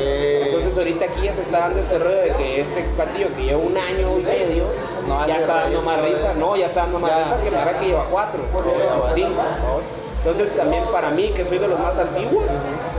[0.45, 3.59] Entonces ahorita aquí ya se está dando este rollo de que este patillo que lleva
[3.61, 4.65] un año y medio
[5.07, 7.23] No ya está dando más risa, no, ya está dando más Ya.
[7.23, 8.41] risa que Mara que lleva cuatro,
[9.13, 9.41] cinco.
[10.23, 12.49] Entonces también para mí, que soy de los más antiguos,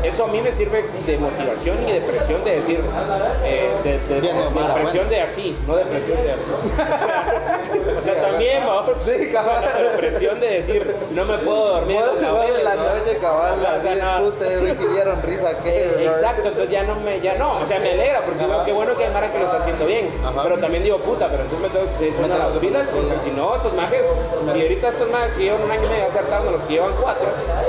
[0.03, 2.81] eso a mí me sirve de motivación y de presión de decir,
[3.43, 6.51] eh, de, de, presión de así, no de presión de así.
[7.97, 8.85] o sea, también, ¿no?
[8.99, 9.65] Sí, cabal.
[9.65, 11.97] De presión de decir, no me puedo dormir.
[11.97, 12.83] En la ¿no?
[12.83, 14.45] noche, cabal, así de puta,
[14.93, 15.71] dieron risa, ¿qué?
[15.71, 18.73] Eh, Exacto, entonces ya no me, ya no, o sea, me alegra porque digo, qué
[18.73, 20.11] bueno que hay Mara que lo está haciendo bien,
[20.43, 23.55] pero también digo, puta, pero entonces me tengo que seguir las pilas porque si no,
[23.55, 24.07] estos majes,
[24.53, 27.14] si ahorita estos majes que llevan un año y medio acertando los que llevan cuatro,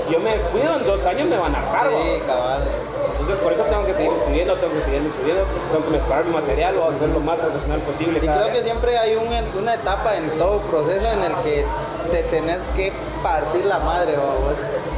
[0.06, 1.62] si yo me descuido en dos años me van a
[2.28, 2.68] cabal.
[3.12, 6.34] entonces por eso tengo que seguir escribiendo, tengo que seguir subiendo, tengo que mejorar mi
[6.34, 10.16] material, a hacer lo más profesional posible Y creo que siempre hay un- una etapa
[10.18, 11.66] en todo proceso en el que
[12.12, 12.92] te tenés que
[13.24, 14.56] partir la madre, vos.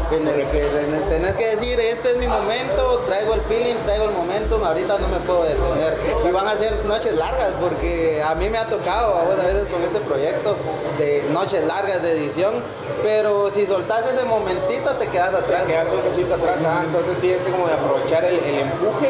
[0.10, 3.76] En el que en el- tenés que decir, este es mi momento, traigo el feeling,
[3.84, 5.98] traigo el momento, ahorita no me puedo detener.
[6.26, 9.68] Y van a ser noches largas, porque a mí me ha tocado, vos, a veces
[9.68, 10.56] con este proyecto
[10.98, 12.54] de noches largas de edición,
[13.04, 15.66] pero si soltás ese momentito te quedas atrás.
[15.66, 19.10] Te quedas un cachito atrás, ah, entonces sí es como de aprovechar el, el empuje.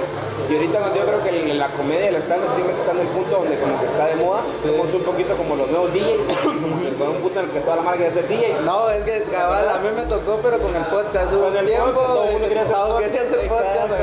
[0.49, 3.07] Y ahorita cuando yo creo que el- la comedia, el stand-up siempre está en el
[3.07, 7.21] punto donde como que está de moda, somos un poquito como los nuevos DJs, un
[7.21, 8.61] punto en el que toda la marca quiere ser DJ.
[8.65, 11.57] No, es que cabal, a mí me tocó, pero con el podcast hubo Con un
[11.57, 13.93] el tiempo mundo que quería hacer podcast.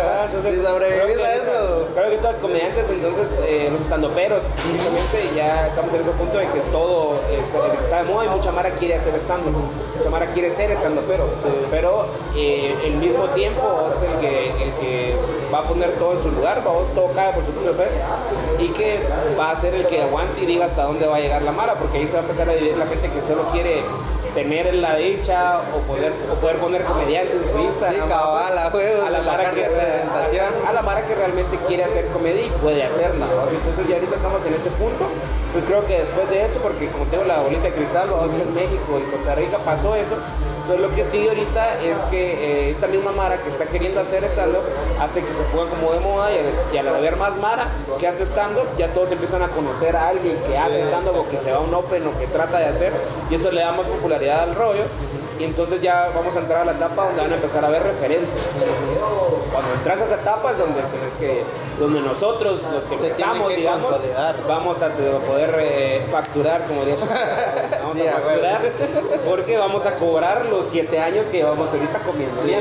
[0.49, 1.89] Si sobrevivís a eso.
[1.95, 6.47] Creo que todos comediantes, entonces, eh, los estandoperos, simplemente ya estamos en ese punto de
[6.47, 10.11] que todo está, de que está de moda y mucha mara quiere hacer stand Mucha
[10.11, 11.25] mara quiere ser estandopero.
[11.71, 13.89] Pero eh, el mismo tiempo
[14.21, 15.15] que, el que
[15.53, 17.97] va a poner todo en su lugar, vos todo cae por su propio peso
[18.59, 19.01] y que
[19.39, 21.75] va a ser el que aguante y diga hasta dónde va a llegar la mara,
[21.75, 23.83] porque ahí se va a empezar a dividir la gente que solo quiere
[24.35, 27.95] tener la dicha o poder, o poder poner comediantes en su Instagram.
[27.95, 30.47] Sí, cabal, a juegos, la mara carta que- de presentación.
[30.69, 33.27] A, la Mara que realmente quiere hacer comedia y puede hacerla.
[33.27, 33.49] ¿no?
[33.49, 35.07] Entonces ya ahorita estamos en ese punto.
[35.53, 38.43] Pues creo que después de eso, porque como tengo la bolita de cristal, vamos que
[38.43, 40.17] en México y Costa Rica pasó eso.
[40.63, 42.33] Entonces lo que sigue ahorita es que
[42.69, 44.63] eh, esta misma Mara que está queriendo hacer stand-up
[45.01, 47.67] hace que se ponga como de moda y, a- y al haber más Mara
[48.01, 51.37] que hace stand-up, ya todos empiezan a conocer a alguien que hace stand-up o que
[51.39, 52.93] se va a un open o que trata de hacer
[53.31, 54.85] y eso le da más popularidad al rollo.
[55.39, 57.83] Y entonces ya vamos a entrar a la etapa donde van a empezar a ver
[57.83, 58.41] referentes.
[59.53, 61.43] Cuando entras a esa etapa es donde tenés que,
[61.79, 64.37] donde nosotros, los que empezamos, que digamos, consolidar.
[64.47, 66.97] vamos a poder eh, facturar, como diría.
[67.85, 68.61] Vamos Sí, a facturar
[69.29, 72.55] porque vamos a cobrar los siete años que llevamos ahorita comiendo Sí.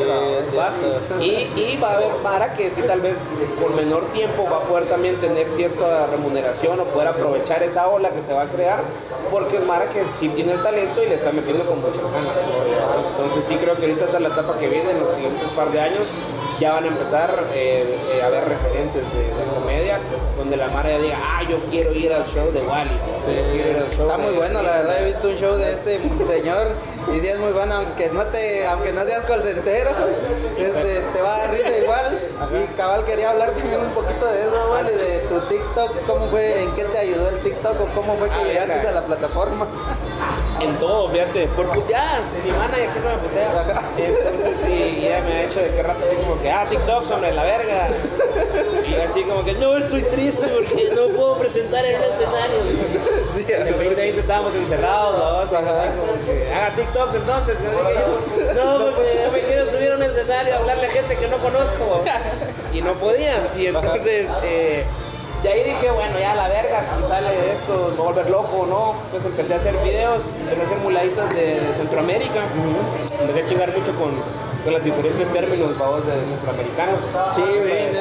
[1.21, 3.15] Y, y va a haber Mara que sí tal vez
[3.59, 8.09] por menor tiempo va a poder también tener cierta remuneración o poder aprovechar esa ola
[8.09, 8.79] que se va a crear
[9.31, 12.33] porque es Mara que sí tiene el talento y le está metiendo con mucha gana.
[12.97, 15.71] Entonces sí creo que ahorita esa es la etapa que viene en los siguientes par
[15.71, 16.07] de años
[16.59, 19.99] ya van a empezar eh, eh, a haber referentes de, de comedia
[20.37, 22.91] donde la Mara ya diga, ah, yo quiero ir al show de Wally.
[23.19, 24.63] yo quiero ir al show Está de muy bueno, este".
[24.71, 26.67] la verdad he visto un show de este señor
[27.13, 29.91] y sí es muy bueno, aunque no te, aunque no seas colcentero,
[30.57, 32.19] este, te va a dar risa igual.
[32.53, 34.91] Y cabal quería hablar también un poquito de eso, ¿vale?
[34.91, 38.35] De tu TikTok, cómo fue, en qué te ayudó el TikTok o cómo fue que
[38.35, 39.67] Ah, llegaste a la plataforma.
[40.61, 43.51] En todo, fíjate, por puteadas, mi manager siempre me putea.
[43.97, 47.31] Entonces sí, ya me ha hecho de qué rato así como que, ah, TikTok sobre
[47.31, 47.87] la verga.
[48.85, 52.59] Y así como que, no, estoy triste porque no puedo presentar ese escenario.
[53.33, 55.57] sí, En el 2020 estábamos encerrados, ¿no?
[55.57, 55.91] Ajá.
[55.95, 57.57] como que, haga TikToks entonces.
[57.61, 57.89] ¿no?
[57.89, 58.03] Dije
[58.55, 61.27] yo, No, porque yo me quiero subir a un escenario a hablarle a gente que
[61.27, 62.03] no conozco.
[62.73, 63.37] Y no podía.
[63.57, 64.83] Y entonces, eh,
[65.43, 68.29] de ahí dije, bueno, ya la verga, si sale de esto, me voy a volver
[68.29, 68.95] loco o no.
[69.05, 72.41] Entonces empecé a hacer videos, empecé a hacer muladitas de, de Centroamérica.
[73.21, 74.11] Empecé a chingar mucho con,
[74.63, 76.99] con los diferentes términos, vamos, de centroamericanos.
[77.33, 77.91] Sí, bien,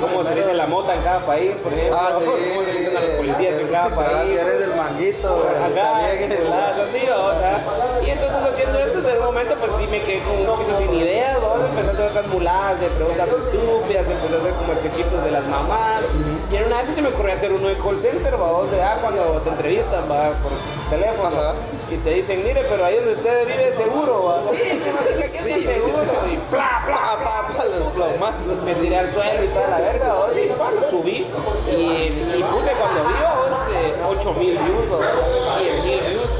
[0.00, 1.96] Cómo se dice la mota en cada país, por ejemplo.
[1.98, 2.26] Ah, sí.
[2.26, 4.28] Cómo se dicen a los policías en cada país.
[4.28, 6.00] que eres el manguito, Acá,
[6.48, 7.60] las así, o sea,
[8.04, 10.92] y entonces haciendo eso, en un momento pues sí me quedé con un poquito sin
[10.94, 15.24] ideas, vamos a empezar a hacer muladas de preguntas estúpidas, empecé a hacer como sketchitos
[15.24, 16.04] de las mamás,
[16.50, 18.98] y en una vez se me ocurrió hacer uno de call center, vamos, de ah,
[19.00, 20.52] cuando te entrevistan, va, por
[20.90, 21.54] teléfono, Ajá.
[21.90, 25.00] y te dicen, mire, pero ahí donde usted vive es seguro, va, sí, que no
[28.64, 31.26] me tiré al suelo y toda la verga, vos, y bueno, subí.
[31.70, 32.44] Y, y
[32.78, 36.30] cuando vi, vos, eh, 8 mil views, vos, 100 mil views.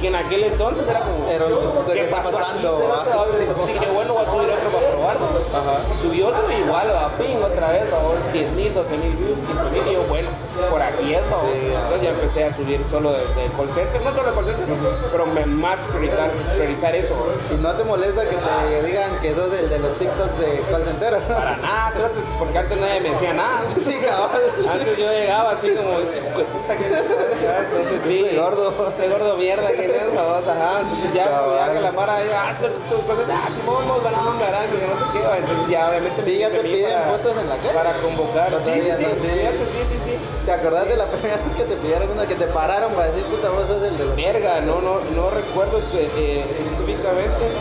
[0.00, 1.28] Que en aquel entonces era como.
[1.28, 3.04] Era un tipo de, ¿qué está aquí, pasando, va?
[3.36, 3.44] Sí.
[3.66, 5.26] dije, bueno, voy a subir otro para probarlo.
[5.26, 5.94] Ajá.
[5.96, 9.64] Subí otro y igual, va, ping, otra vez, vamos, 10 mil, 12 mil views, 15
[9.72, 9.82] mil.
[9.90, 10.28] Y yo, bueno,
[10.70, 11.46] por aquí es, vamos.
[11.52, 14.44] Sí, Entonces ya empecé a subir solo de, de call center, no solo de call
[14.46, 14.66] center,
[15.12, 17.14] pero me, más priorizar, priorizar eso.
[17.52, 20.84] ¿Y no te molesta que te digan que sos el de los TikToks de call
[20.84, 21.18] center?
[21.22, 23.62] Para nada, solo que- porque antes nadie me decía nada.
[23.88, 24.42] Sí, cabal.
[24.70, 28.18] Antes yo llegaba así como, este puta que entonces sí.
[28.24, 28.88] Este gordo.
[28.88, 30.80] Este gordo mierda que es, vamos, ajá.
[30.80, 31.56] Entonces ya, Cabal.
[31.68, 34.86] ya que la mara diga, ah, son tus cosas, ah, sí, vamos, a nombrar, que
[34.86, 36.18] no sé qué, entonces ya obviamente.
[36.20, 37.72] me Sí, ya te piden para- fotos en la calle.
[37.74, 38.48] Para convocar.
[38.60, 39.28] Sí, sí, sí, sí.
[39.28, 40.18] sí, sí, sí.
[40.48, 43.22] ¿Te acordás de la primera vez que te pidieron una que te pararon para decir,
[43.26, 47.52] puta, vos sos el de los Verga, no, no, no recuerdo eh, eh, específicamente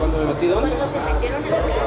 [0.00, 0.68] cuando me metí dónde.
[0.74, 1.78] Cuando se metieron en el tráfico,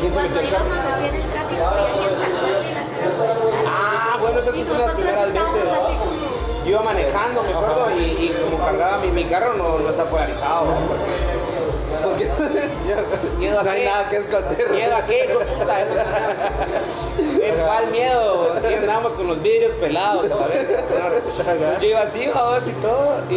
[0.00, 3.36] ¿Quién se cuando metió en el tráfico y alguien sacó así la cara.
[3.66, 5.64] Ah, bueno, esas sí fueron las primeras veces.
[6.64, 10.04] Yo iba manejando, me acuerdo, y, y como cargaba mi, mi carro no, no está
[10.04, 10.64] polarizado.
[10.64, 11.37] ¿no?
[12.08, 12.28] Porque-
[13.38, 13.84] Miedo no hay qué?
[13.86, 14.70] nada que esconder.
[14.70, 15.76] ¿Miedo a qué, hijo puta?
[17.16, 18.52] ¿Qué cuál miedo?
[18.56, 20.26] Aquí andamos con los vidrios pelados.
[21.80, 23.34] Yo iba así, babos, y todo, y,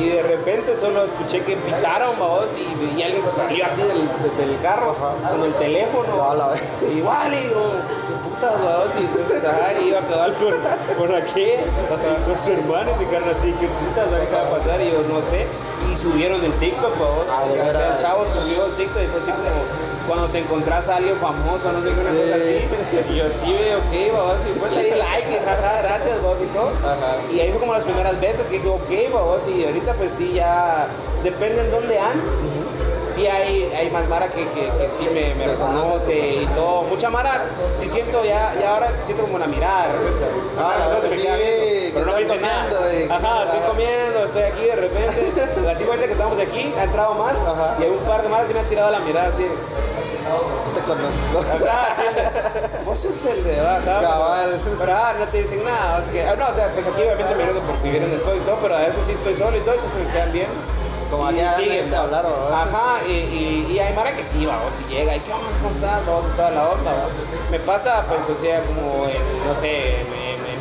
[0.00, 3.98] y de repente solo escuché que pitaron, babos, y, y alguien se salió así del,
[4.38, 5.30] del carro Ajá.
[5.30, 6.16] con el teléfono.
[6.16, 6.62] No, la vez.
[6.94, 7.60] Igual, y digo,
[8.28, 10.52] puta, babos, y entonces, ajá, iba a acabar con,
[10.98, 14.80] con aquel, y con su hermano, y se quedaron así, ¿qué puta va a pasar?
[14.80, 15.46] Y yo, no sé,
[15.94, 17.26] y subieron el TikTok, babos.
[17.30, 17.96] Ah, de o sea, veras.
[17.96, 19.50] el chavo subió el TikTok y fue así como
[20.08, 22.18] cuando te encontrás a alguien famoso, no sé qué, una Sí.
[22.20, 23.12] cosa así.
[23.12, 26.38] Y yo sí veo, ok, babos, y pues le di like, y jaja, gracias, babos,
[26.42, 26.70] y todo.
[26.84, 27.16] Ajá.
[27.32, 30.32] Y ahí fue como las primeras veces que dije, ok, babos, y ahorita pues sí
[30.34, 30.88] ya,
[31.22, 32.20] depende en dónde han.
[33.10, 36.82] Sí hay, hay más Mara que, que, que sí me, me reconoce y todo.
[36.82, 39.86] Mucha Mara, sí siento ya, ya ahora siento como mirada.
[40.58, 42.46] Ah, la solo se me verdad, queda sí, viendo, que pero no me estás dice
[42.46, 42.94] nada.
[42.94, 45.70] y- Ajá, estoy comiendo, estoy aquí de repente.
[45.70, 47.76] Así cuenta que estamos aquí, ha entrado más Ajá.
[47.78, 49.46] y hay un par de Maras sí me han tirado la mirada así.
[50.74, 51.40] Te conozco.
[51.40, 54.58] Ajá, de, vos sos el de ajá, Cabal.
[54.64, 55.98] Pero, pero, ah, no te dicen nada.
[55.98, 58.20] O sea, que, ah, no, o sea, pues aquí obviamente me vienen porque vienen del
[58.20, 60.32] podcast y todo, pero a veces sí estoy solo y todo, eso se me quedan
[60.32, 60.48] bien.
[61.10, 62.02] Como Y aquí siguen, te ¿va?
[62.04, 62.62] hablaron, ¿va?
[62.62, 65.46] Ajá, y, y, y hay Mara que sí, va, o si llega y qué onda,
[65.62, 66.00] ¿cómo estás?
[66.36, 67.06] Toda la onda, va.
[67.50, 70.06] Me pasa, pues, o sea, como en, no sé, en,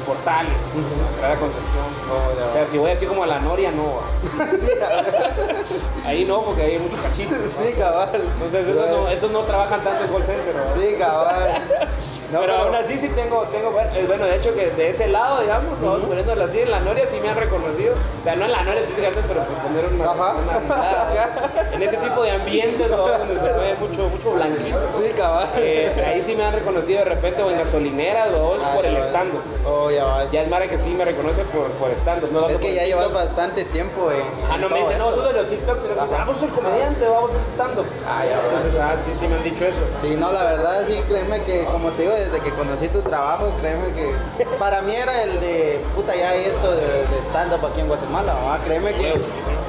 [0.06, 0.74] portales,
[1.20, 1.86] Clara Concepción.
[2.12, 2.50] Oh.
[2.50, 4.00] O sea, si voy así como a la Noria, no.
[6.06, 7.38] Ahí no, porque hay muchos cachitos.
[7.38, 8.10] Sí, cabal.
[8.14, 10.54] Entonces esos no, esos no trabajan tanto en call center.
[10.76, 11.54] Sí, cabal.
[12.34, 14.90] No, pero, pero- aún así sí tengo, tengo bueno, eh, bueno, de hecho que de
[14.90, 17.94] ese lado, digamos, vamos poniéndolo así, en la Noria sí me han reconocido.
[17.94, 20.34] O sea, no en la Noria pero por poner una, Ajá.
[20.44, 22.98] una mirada, En ese tipo de ambientes, ¿no?
[23.08, 24.80] donde se ve mucho, mucho blanquito.
[24.98, 25.48] Sí, cabal.
[25.58, 28.98] Eh, ahí sí me han reconocido de repente o en gasolineras o Ah, por el
[28.98, 29.40] estando.
[29.68, 30.32] Oh, ya vas.
[30.32, 32.28] Ya es Mara que sí me reconoce por, por estando.
[32.28, 34.24] No Es que ya llevas bastante tiempo en.
[34.52, 36.38] Ah, no me dicen, no, sos de los TikToks, sino que me dicen, ah, vos
[36.38, 37.86] sos el comediante, vamos estando.
[38.08, 38.42] Ah, ya.
[38.44, 39.82] Entonces, ah, sí, sí me han dicho eso.
[40.02, 43.52] Sí, no, la verdad sí, créeme que, como te digo, desde que conocí tu trabajo,
[43.60, 47.88] créeme que para mí era el de, puta, ya esto de, de stand-up aquí en
[47.88, 48.58] Guatemala, ¿va?
[48.64, 49.14] créeme que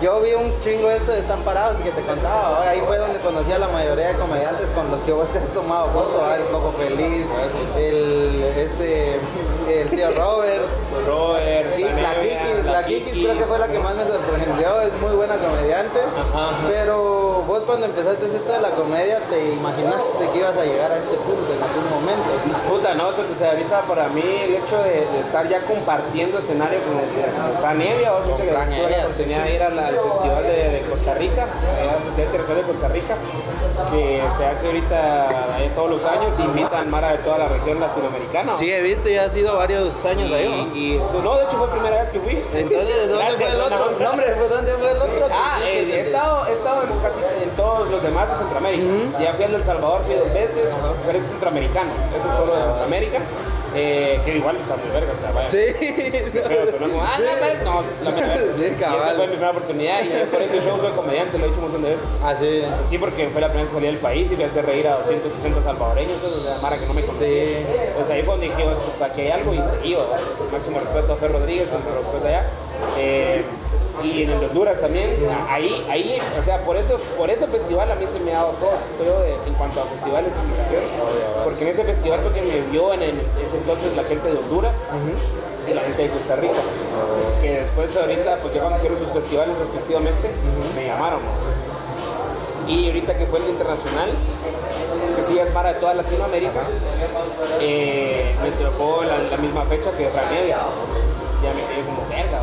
[0.05, 3.51] yo vi un chingo esto de Están Parados que te contaba, ahí fue donde conocí
[3.53, 6.37] a la mayoría de comediantes con los que vos te has tomado foto, ¿va?
[6.37, 7.27] el Coco Feliz,
[7.79, 9.19] el, este,
[9.81, 10.69] el tío Robert,
[11.07, 14.93] Robert, Ki- la Kikis, la Kikis creo que fue la que más me sorprendió, es
[15.01, 16.01] muy buena comediante.
[16.01, 16.57] Ajá, ajá.
[16.69, 20.99] Pero vos cuando empezaste esto de la comedia, ¿te imaginaste que ibas a llegar a
[20.99, 22.29] este punto en algún momento?
[22.69, 26.39] Puta, no, o sea, sea, ahorita para mí el hecho de, de estar ya compartiendo
[26.39, 29.63] escenario con, con Fran Evia, o sea, que Fran tuve la oportunidad de ir
[29.99, 33.15] al festival de, Costa Rica, allá al Festival Territorial de Costa Rica,
[33.91, 38.53] que se hace ahorita ahí todos los años, invitan Mara de toda la región latinoamericana.
[38.53, 38.57] ¿no?
[38.57, 40.69] Sí, he visto, ya ha sido varios años y, ahí.
[40.71, 40.77] ¿no?
[40.77, 42.43] y esto- no, de hecho fue la primera vez que fui.
[42.55, 43.91] Entonces, ¿dónde Gracias, fue el otro?
[43.99, 45.29] No, hombre, pues, ¿dónde fue el otro?
[45.33, 48.85] Ah, eh, he, estado, he estado en casi en todos los demás de Centroamérica.
[49.21, 50.71] Ya fui al El Salvador, fui dos veces,
[51.07, 53.19] pero ese es centroamericano, ese es solo de Centroamérica.
[53.75, 55.51] Eh, que igual está muy verga, o sea, vaya.
[55.51, 55.59] Sí.
[56.33, 57.23] Pero sonó como, ah, Sí.
[57.65, 58.41] no, no, la verdad.
[58.57, 58.99] Sí, Y cabal.
[59.01, 61.65] esa fue mi primera oportunidad y por ese show soy comediante, lo he dicho un
[61.65, 62.05] montón de veces.
[62.23, 62.63] Ah, sí.
[62.89, 64.87] Sí, porque fue la primera vez que salí del país y fui a hacer reír
[64.89, 67.27] a 260 salvadoreños, entonces, o sea, Mara que no me conocía.
[67.29, 67.67] Sí.
[67.97, 70.03] Pues ahí fue donde dije, "Oh, esto, aquí hay algo y se iba.
[70.03, 70.21] ¿verdad?
[70.53, 72.47] Máximo respeto a Fer Rodríguez, el respeto de allá.
[72.99, 73.45] Eh,
[74.03, 75.17] y en de Honduras también,
[75.49, 78.51] ahí, ahí, o sea, por eso, por ese festival a mí se me ha dado
[78.61, 80.89] todo, creo, de- en cuanto a festivales y invitaciones.
[81.45, 84.77] Porque en ese festival fue que me vio en ese entonces la gente de Honduras
[85.71, 86.61] y la gente de Costa Rica.
[87.41, 90.31] Que después ahorita, pues ya cuando hicieron sus festivales respectivamente,
[90.75, 91.21] me llamaron.
[92.67, 94.11] Y ahorita que fue el internacional,
[95.17, 96.67] que sí es para toda Latinoamérica,
[97.61, 100.07] eh, me tocó la, misma fecha que.
[100.07, 100.51] Entonces
[101.43, 102.41] ya me quedé como verga.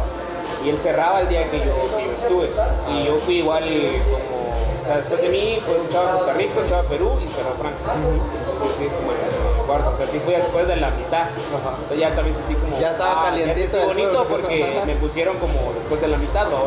[0.63, 2.49] Y él cerraba el día que yo, que yo estuve.
[2.93, 3.63] Y yo fui igual
[4.11, 4.41] como.
[4.81, 7.11] O sea, después de mí fue un chavo de Costa Rica, un chavo de Perú
[7.23, 7.73] y cerró Fran.
[7.85, 9.91] Yo fui como en el cuarto.
[9.91, 11.27] O sea, sí fui después de la mitad.
[11.29, 12.79] Entonces ya también sentí como.
[12.79, 16.47] Ya estaba ah, calientito Ya bonito porque me pusieron como después de la mitad.
[16.49, 16.57] ¿no?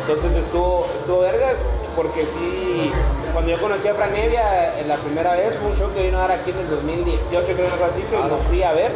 [0.00, 1.66] Entonces estuvo, estuvo vergas,
[1.96, 2.90] porque sí,
[3.32, 6.18] cuando yo conocí a Fran Evia eh, la primera vez fue un show que vino
[6.18, 8.92] a dar aquí en el 2018, creo que así, que lo fui a ver.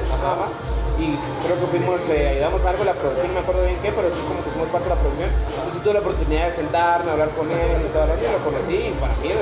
[0.98, 1.14] Y
[1.46, 4.08] creo que fuimos, eh, ayudamos algo en la producción, no me acuerdo bien qué, pero
[4.10, 5.30] sí como que fuimos parte de la producción.
[5.30, 8.74] Entonces tuve la oportunidad de sentarme, hablar con él y todo el y lo conocí
[8.74, 9.38] y para mí es,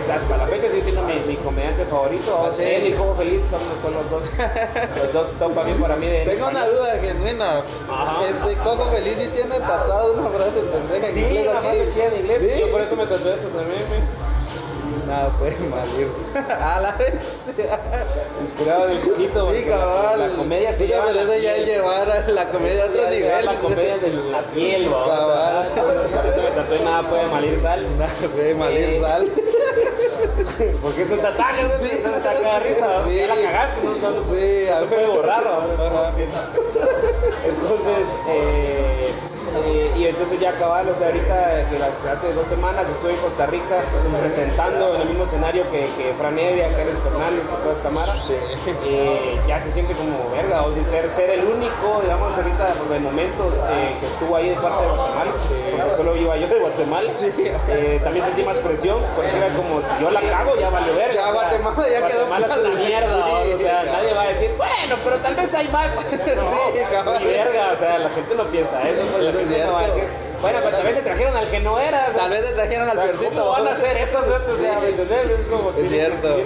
[0.00, 2.32] es hasta la fecha sigue siendo mi, mi comediante favorito.
[2.40, 2.62] ¿Ah, sí?
[2.64, 4.24] Él y Como Feliz son, son los dos,
[5.04, 7.60] los dos top para mí, para mí de Tengo una duda genuina.
[7.84, 8.24] Ajá.
[8.24, 11.66] Este Coco Feliz sí tiene tatuado una frase pendeja en Sí, inglés una aquí.
[11.68, 12.42] frase chida en inglés.
[12.48, 12.62] ¿Sí?
[12.78, 14.00] Por eso me tatué eso también, güey.
[15.08, 16.38] Nada puede mal irse.
[16.62, 17.12] A la vez.
[18.40, 19.40] Inspirado en el poquito.
[19.40, 20.20] Sí, porque la- cabal.
[20.20, 21.06] La, comedia se Puta, lleva.
[21.06, 23.44] pero eso ya es llevar a la comedia a Eso otro ya llevar nivel.
[23.46, 25.04] La comedia de la piel, ¿va?
[25.04, 25.68] Cabal.
[26.14, 27.98] Por eso me tatué nada puede malir sal.
[27.98, 29.26] Nada puede mal ir Eh, sal.
[30.82, 31.70] Porque es un tatuaje, ¿no?
[31.84, 31.96] Sí.
[32.04, 33.04] Es un tatuaje de risa.
[33.06, 33.16] Sí.
[33.16, 33.90] Ya la cagaste, ¿no?
[34.10, 35.44] No, Sí, no a se puede borrar.
[37.44, 39.10] Entonces, eh,
[39.64, 43.20] eh, y entonces ya cabal, o sea, ahorita que las- hace dos semanas estoy en
[43.20, 43.76] Costa Rica
[44.20, 48.12] presentando en el mismo escenario que, que Fran Evia, Alex Fernández, que toda esta mara.
[48.14, 48.34] Sí.
[48.84, 52.94] Eh, ya se siente como verga, o sea, ser, ser el único, digamos, ahorita por
[52.96, 56.58] el momento eh, que estuvo ahí de parte de Guatemala, porque solo iba yo de
[56.58, 57.10] Guatemala.
[57.16, 57.32] Sí.
[57.68, 61.14] Eh, también sentí más presión, porque era como si yo la cago, ya valió verga.
[61.14, 62.86] Ya o sea, Guatemala ya quedó Guatemala es una mal.
[62.86, 65.92] mierda, Sí, o sea, nadie va a decir, bueno, pero tal vez hay más.
[66.38, 66.42] No,
[66.74, 67.22] Sí, cabal.
[67.24, 69.74] ni verga, o sea, la gente no piensa pues, Eso es cierto.
[70.42, 72.06] bueno, pero tal vez se trajeron al que no era.
[72.16, 73.36] Tal vez se trajeron al peorcito.
[73.36, 73.96] ¿Cómo van a hacer.
[73.96, 75.40] ¿me entendés?
[75.40, 76.36] Es como cierto.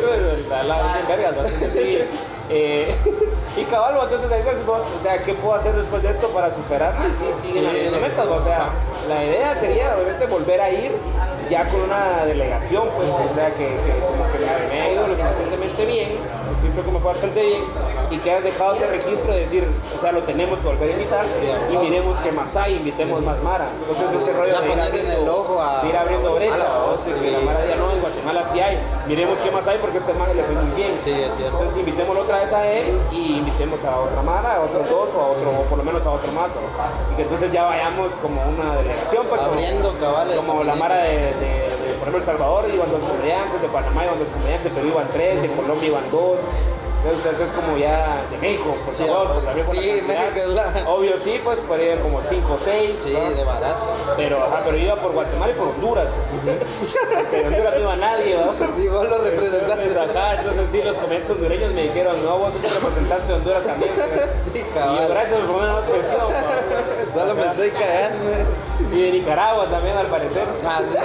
[3.57, 6.55] y cabal, entonces ahí ves vos, o sea, ¿qué puedo hacer después de esto para
[6.55, 7.09] superarlo?
[7.09, 8.71] Y sí, sí, la o sea,
[9.09, 10.93] la idea sería obviamente volver a ir
[11.51, 14.42] ya con una delegación, pues, o sea, que, que
[15.83, 17.63] suficientemente bien, siempre que me fue bastante bien,
[18.11, 19.67] y que has dejado ese registro de decir,
[19.97, 21.25] o sea, lo tenemos que volver a invitar,
[21.73, 23.67] y miremos qué más hay, invitemos más Mara.
[23.89, 26.67] Entonces ese rollo de ir pones en abriendo- el ojo a- de ir abriendo brecha,
[27.05, 27.13] sí.
[27.13, 28.79] que la Mara ya no, en Guatemala sí hay.
[29.07, 30.93] Miremos qué más hay porque este man le fue muy bien.
[30.99, 31.59] Sí, es cierto.
[31.59, 35.21] Entonces invitémoslo otra vez a él y invitemos a otra mara, a otros dos o
[35.21, 36.31] a otro, o por lo menos a otro.
[36.33, 36.43] ¿no?
[37.13, 40.37] Y que entonces ya vayamos como una delegación, pues como- Abriendo cabales.
[40.37, 41.72] como la mara de- de,
[42.03, 45.07] por ejemplo, El Salvador iban dos comediantes, de Panamá iban dos comediantes, de Perú iban
[45.13, 46.41] tres, de Colombia iban dos.
[47.05, 50.03] Entonces, como ya de México, por Sí, favor, pues, por la sí.
[50.07, 53.01] México es la- Obvio sí, pues podrían como cinco o seis.
[53.01, 53.31] Sí, ¿no?
[53.37, 53.93] de barato.
[54.17, 56.13] Pero, ajá, pero iba por Guatemala y por Honduras.
[57.15, 58.53] Porque de Honduras no iba nadie, ¿no?
[58.75, 59.83] Sí, vos lo representaste.
[59.85, 63.35] Entonces, ajá, entonces sí, los comediantes hondureños me dijeron, no, vos sos el representante de
[63.35, 63.93] Honduras también.
[64.43, 66.21] Sí, Y yo, gracias por ponerme más presión.
[66.21, 67.15] ¿no?
[67.21, 68.31] Solo me estoy cagando.
[68.93, 70.45] Y de Nicaragua también, al parecer.
[70.67, 70.99] Ah, sí.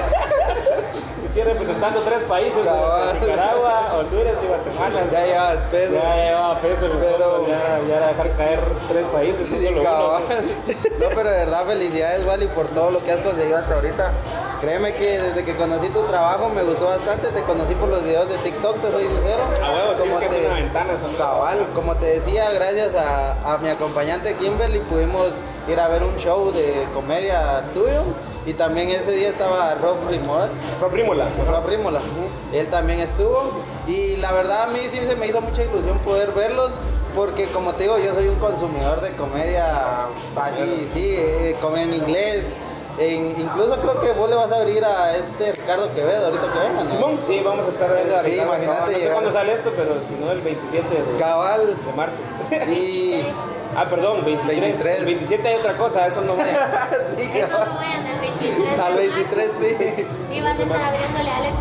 [1.33, 2.57] Sí, representando tres países,
[3.21, 5.01] Nicaragua, Honduras y Guatemala.
[5.11, 6.01] Ya llevas peso.
[6.03, 8.59] Ya llevaba peso, Pero- ya, ya era dejar caer
[8.89, 9.49] tres países.
[9.51, 10.23] no Sí, cabal.
[10.99, 14.11] No, pero de verdad, felicidades, Wally, por todo lo que has conseguido hasta ahorita.
[14.61, 17.29] Créeme que desde que conocí tu trabajo me gustó bastante.
[17.29, 19.43] Te conocí por los videos de TikTok, te soy sincero.
[19.63, 20.93] A huevo, sí, es Como que es una ventana.
[21.17, 26.15] Cabal, como te decía, gracias a, a mi acompañante Kimberly pudimos ir a ver un
[26.17, 28.01] show de comedia tuyo.
[28.47, 30.47] Y también ese día estaba Rob Rimor,
[30.81, 31.25] Rob Rímola.
[31.51, 31.99] Rob Rímola.
[32.53, 33.51] Él también estuvo.
[33.87, 36.79] Y la verdad a mí sí se me hizo mucha ilusión poder verlos.
[37.15, 41.93] Porque como te digo, yo soy un consumidor de comedia así, sí, eh, comedia en
[41.95, 42.57] inglés.
[42.99, 46.59] En- incluso creo que vos le vas a abrir a este Ricardo Quevedo ahorita que
[46.59, 46.89] venga, ¿no?
[46.89, 48.91] Simón, sí, vamos a estar viendo a Sí, Ricardo imagínate Cabal.
[48.93, 51.67] No sé cuándo sale esto, pero si no, el 27 de, Cabal.
[51.67, 52.19] de marzo.
[52.71, 53.23] Y.
[53.75, 54.59] Ah, perdón, 23.
[54.61, 54.99] 23.
[54.99, 56.89] El 27 hay otra cosa, eso no voy a...
[57.15, 58.79] sí, Eso no vayan al 23.
[58.79, 60.05] Al 23 sí.
[60.33, 61.55] Y van a estar abriéndole a Alex.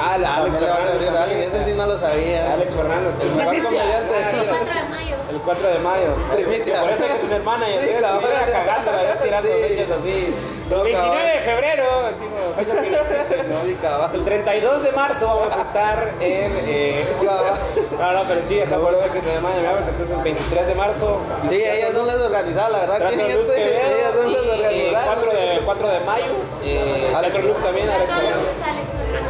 [0.00, 1.08] Ah, la Alex a Fernández.
[1.08, 1.40] a también.
[1.40, 2.52] Ese sí no lo sabía.
[2.54, 3.22] Alex Fernández.
[3.22, 4.14] El mejor comediante.
[4.18, 4.52] El mira.
[4.58, 5.16] 4 de mayo.
[5.30, 6.08] El 4 de mayo.
[6.32, 6.80] Primicia.
[6.80, 7.78] Por eso hay que tener manager.
[7.80, 8.30] Sí, Sí, cabrón.
[8.52, 9.54] cagándola, ya tirando Sí.
[9.68, 10.34] fechas así.
[10.70, 11.32] No, 29 cabrón.
[11.34, 13.64] de febrero, así como que no existen, ¿no?
[13.64, 14.10] Sí, cabal.
[14.14, 16.52] El 32 de marzo vamos a estar en.
[16.68, 17.54] Eh, Cabal.
[17.98, 20.74] no, no, pero sí, acá por eso que tener Miami Airport, Entonces, el 23 de
[20.74, 21.18] marzo.
[21.48, 22.98] Sí, ellas son las organizadas, la verdad.
[22.98, 23.54] Teatro ¿Quién Lux es?
[23.56, 25.06] Quevedo, Ellas son las y, eh, organizadas.
[25.06, 26.24] 4 de, 4 de mayo.
[26.64, 27.44] Eh, Alex.
[27.44, 28.56] Lux también, Alex Fernández.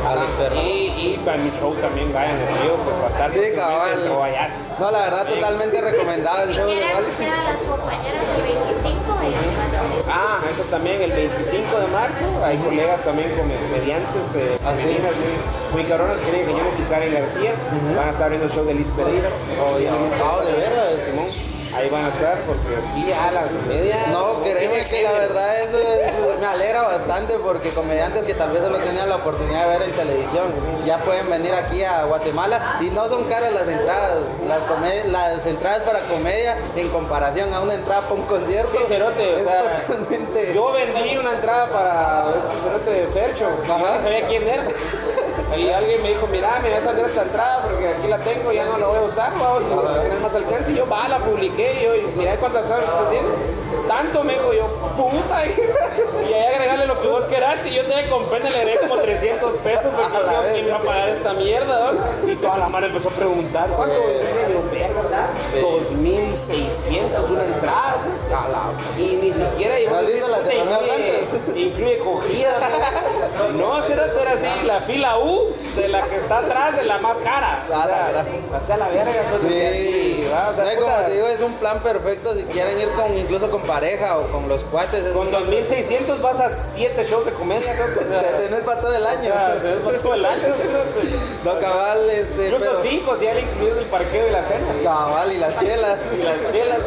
[0.09, 0.57] Alex Fernández.
[0.64, 3.32] Y, y para mi show también vayan en río, pues va a estar.
[3.32, 3.92] Sí, cabal.
[3.98, 4.66] En Trovayas.
[4.78, 7.06] No, la verdad, totalmente recomendado el show de quieren Wally.
[7.06, 10.04] conocer a las compañeras el 25, vayan a Valladolid.
[10.11, 12.24] Ah, eso también el 25 de marzo.
[12.44, 14.82] Hay colegas también comediantes, eh, Ah, sí.
[14.84, 17.52] femeninas muy, muy cabronas, Quiñones y Karen García.
[17.96, 19.28] Van a estar viendo el show de Liz Pereira.
[19.62, 21.02] o ya Liz Ah, ¿de veras?
[21.09, 21.57] Simón.
[21.79, 24.07] Ahí van a estar porque aquí a la comedia.
[24.11, 28.62] No, créeme que la verdad eso es- me alegra bastante porque comediantes que tal vez
[28.62, 30.53] solo tenían la oportunidad de ver en televisión
[30.85, 34.61] ya pueden venir aquí a Guatemala y no son caras las entradas, las,
[35.07, 38.70] las entradas para comedia en comparación a una entrada para un concierto.
[38.76, 40.53] Sí, cerote, o es sea, totalmente...
[40.55, 43.93] Yo vendí una entrada para este cerote de Fercho, Ajá.
[43.95, 44.64] ni sabía quién era.
[45.57, 48.53] Y alguien me dijo, mira, me voy a salir esta entrada porque aquí la tengo,
[48.53, 50.72] ya no la voy a usar, vamos, a tener más alcance.
[50.72, 53.28] Y yo, va, la publiqué, y yo, mira cuántas entradas tiene.
[53.89, 54.66] Tanto me dijo yo,
[54.97, 55.43] puta.
[56.28, 57.64] Y ahí agregarle lo que vos querás.
[57.64, 60.76] Y yo te compré, le agregué como 300 pesos porque A la yo, ¿quién va
[60.76, 61.93] a pagar esta mierda?
[61.93, 63.97] no?" Y toda la mano empezó a preguntar, ¿cuánto?
[65.51, 65.59] Sí.
[65.61, 67.97] 2600 una entrada.
[68.36, 72.59] A la- Y ni siquiera ¿No has visto las de incluye, incluye cogida.
[73.57, 73.82] ¿no?
[73.82, 77.64] Cerote, era así, la fila U de la que está atrás de la más cara.
[77.72, 78.26] A la gran.
[78.55, 79.12] Hasta la verga.
[79.36, 82.78] Sí, así, va, o sea, No, como te digo, es un plan perfecto si quieren
[82.78, 83.78] ir con incluso con pareja
[84.16, 85.05] o con los cuates.
[85.05, 87.72] Es Con un plan 2600 vas a 7 shows de comedia.
[87.74, 88.16] ¿no?
[88.18, 89.20] O Te tenés para todo el o año.
[89.20, 90.43] sea, tenés para todo el año.
[91.45, 94.66] No, cabal, este, Incluso pero 5 si ya le incluido el parqueo y la cena.
[94.83, 95.99] cabal y las chelas.
[96.12, 96.79] Y las chelas.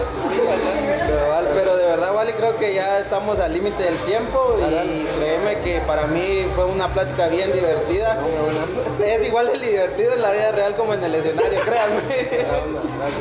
[1.53, 5.81] Pero de verdad, Wally, creo que ya estamos al límite del tiempo y créeme que
[5.81, 8.19] para mí fue una plática bien divertida.
[9.03, 12.01] Es igual de divertido en la vida real como en el escenario, créanme.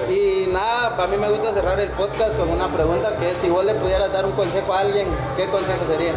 [0.08, 3.48] Y nada, para mí me gusta cerrar el podcast con una pregunta que es si
[3.48, 5.06] vos le pudieras dar un consejo a alguien,
[5.36, 6.12] ¿qué consejo sería?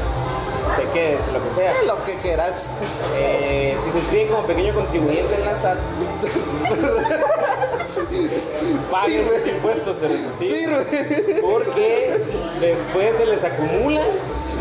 [0.77, 1.17] ¿De qué?
[1.31, 1.83] Lo que sea.
[1.85, 2.69] Lo que quieras.
[3.15, 5.77] Eh, si se inscriben como pequeño contribuyente en la SAT,
[8.91, 11.39] paguen sus impuestos, así, Sirve.
[11.41, 12.19] porque
[12.61, 14.07] después se les acumulan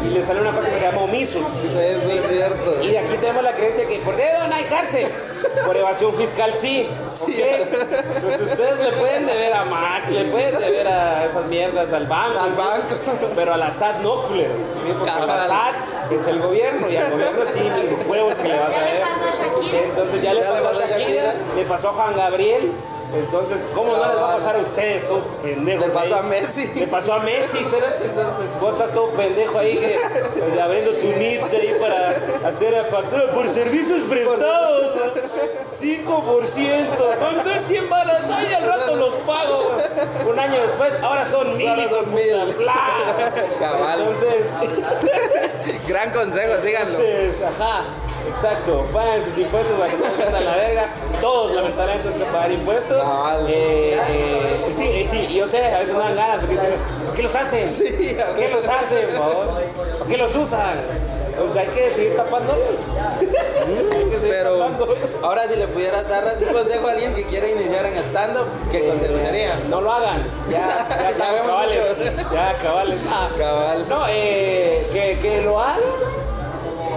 [0.06, 1.42] y les sale una cosa que se llama omisos.
[1.78, 2.82] Eso es cierto.
[2.82, 5.06] Y aquí tenemos la creencia que por dedo no hay cárcel,
[5.66, 6.88] por evasión fiscal sí.
[7.04, 7.42] Sí.
[7.42, 12.38] Entonces ustedes le pueden deber a Max, le pueden deber a esas mierdas al banco.
[12.40, 12.94] Al banco.
[13.34, 14.56] Pero a la SAT no, culeros.
[14.84, 14.92] ¿sí?
[14.92, 15.48] Porque la Cabal.
[15.48, 19.02] SAT es el gobierno y al gobierno sí, mis huevos que le vas a ver.
[19.02, 19.76] a.
[19.88, 22.72] Entonces ya le Ya pasó, a Shakira, le pasó a Juan Gabriel.
[23.14, 25.86] Entonces, ¿cómo no les va a pasar a ustedes, todos pendejos?
[25.86, 26.20] Le pasó ahí?
[26.20, 26.70] a Messi.
[26.74, 27.96] Le pasó a Messi, ¿será?
[28.02, 33.30] Entonces, vos estás todo pendejo ahí, que, abriendo tu NIT ahí para hacer la factura
[33.30, 35.22] por servicios prestados, ¿no?
[35.82, 36.86] 5%,
[37.18, 38.22] ¿cuánto es 100 balas?
[38.30, 40.30] Ay, al rato los pago, güey.
[40.32, 41.68] Un año después, ahora son mil.
[41.68, 42.66] Ahora son mil.
[43.58, 44.00] Cabal.
[44.00, 44.54] Entonces,
[45.88, 46.98] Gran consejo, síganlo.
[46.98, 47.84] entonces, ajá,
[48.28, 48.86] exacto.
[48.92, 50.88] Pagan sus impuestos para que no metan la verga.
[51.20, 53.01] Todos, lamentablemente, tienen que pagar impuestos.
[53.02, 53.46] Cabal.
[53.48, 53.98] Eh,
[54.78, 56.70] eh, y, yo sé, a veces no dan ganas porque dicen,
[57.06, 57.68] ¿por qué los hacen?
[57.68, 59.08] Sí, ¿Por qué los hacen,
[59.98, 60.76] por qué los usan?
[61.38, 62.92] Pues hay que seguir tapándolos.
[64.20, 64.68] Pero
[65.22, 68.86] ahora si le pudieras dar un consejo a alguien que quiere iniciar en stand-up, ¿qué
[68.86, 69.54] consejo sería?
[69.68, 70.22] No lo hagan.
[70.48, 70.86] Ya,
[71.18, 71.96] ya vemos cabales.
[71.98, 72.34] mucho.
[72.34, 72.98] Ya, cabales.
[73.10, 73.88] Ah, Cabal.
[73.88, 75.78] No, eh, que, que lo haga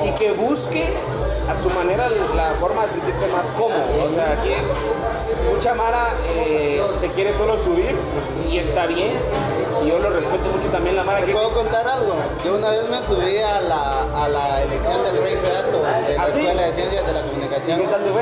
[0.05, 0.85] y que busque
[1.49, 3.85] a su manera la forma de sentirse más cómodo.
[4.11, 4.49] O sea, aquí
[5.51, 7.95] mucha Mara eh, se quiere solo subir
[8.49, 9.11] y está bien.
[9.83, 12.15] Y yo lo respeto mucho también la Mara que ¿Puedo contar algo?
[12.43, 16.23] Yo una vez me subí a la, a la elección del Rey Feato de la
[16.23, 16.39] ¿Ah, sí?
[16.39, 17.79] Escuela de Ciencias de la Comunicación.
[17.81, 18.21] ¿Qué tal te fue?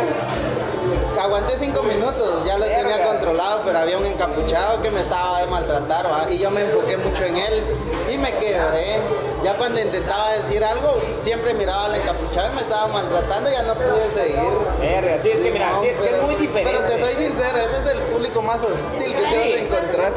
[1.21, 5.47] Aguanté cinco minutos, ya lo tenía controlado, pero había un encapuchado que me estaba de
[5.47, 6.25] maltratar, ¿va?
[6.29, 7.63] y yo me enfoqué mucho en él
[8.11, 8.99] y me quebré.
[9.43, 13.63] Ya cuando intentaba decir algo, siempre miraba al encapuchado y me estaba maltratando y ya
[13.63, 14.51] no pude seguir.
[14.79, 16.71] Verga, sí, es que mira, Simón, sí, sí es muy diferente.
[16.71, 20.13] Pero te soy sincero, ese es el público más hostil que te vas a encontrar.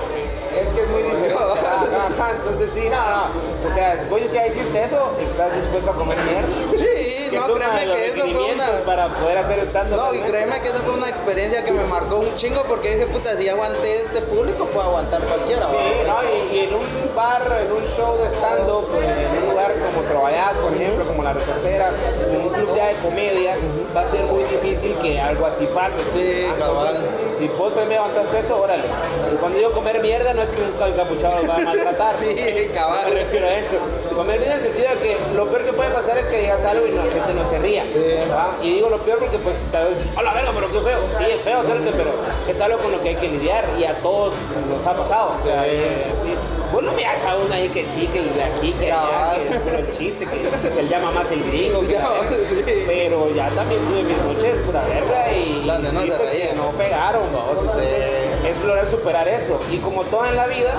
[0.63, 1.35] Es que es muy diferente.
[1.77, 3.69] Ajá, ajá, entonces sí, no, no.
[3.69, 6.49] O sea, vos ya hiciste eso, estás dispuesto a comer mierda.
[6.77, 8.67] Sí, Que no, créeme que eso fue una...
[8.85, 9.97] Para poder hacer stand-up.
[9.97, 13.07] No, y créeme que esa fue una experiencia que me marcó un chingo porque dije,
[13.07, 15.67] puta, si aguanté este público, puedo aguantar cualquiera.
[15.67, 19.75] Sí, no, y, y en un bar, en un show de stand-up, en un lugar
[19.75, 21.91] como Trovallat, por ejemplo, como La Resortera,
[22.31, 23.57] en un club ya de comedia,
[23.97, 26.01] va a ser muy difícil que algo así pase.
[26.15, 26.97] Sí, cabal.
[27.37, 28.85] Si vos me levantaste eso, órale.
[29.33, 32.15] Y cuando digo comer mierda, no es que un encapuchado los va maltratar.
[32.17, 33.09] Sí, cabal.
[33.13, 33.77] Me refiero a eso.
[34.15, 36.87] Comer en el sentido de que lo peor que puede pasar es que digas algo
[36.87, 37.85] y la gente no se ría.
[38.33, 38.57] ¿va?
[38.63, 40.99] Y digo lo peor porque, pues, tal vez, a la verga, pero qué feo.
[41.19, 42.11] Sí, es feo hacerte, pero
[42.49, 44.35] es algo con lo que hay que lidiar y a todos
[44.69, 45.35] nos ha pasado.
[45.41, 46.35] O sea, sí.
[46.73, 49.55] Vos no miras a uno ahí que sí, que el de aquí, que allá, que
[49.55, 51.81] es puro el chiste, que, que él llama más el gringo.
[51.81, 51.87] Que
[52.49, 52.65] sí.
[52.87, 57.23] Pero ya también tuve mis noches pura verga y Donde no se que no pegaron,
[57.33, 57.59] vamos.
[57.61, 58.26] Entonces, Sí.
[58.49, 59.61] Es lograr superar eso.
[59.71, 60.73] Y como todo en la vida,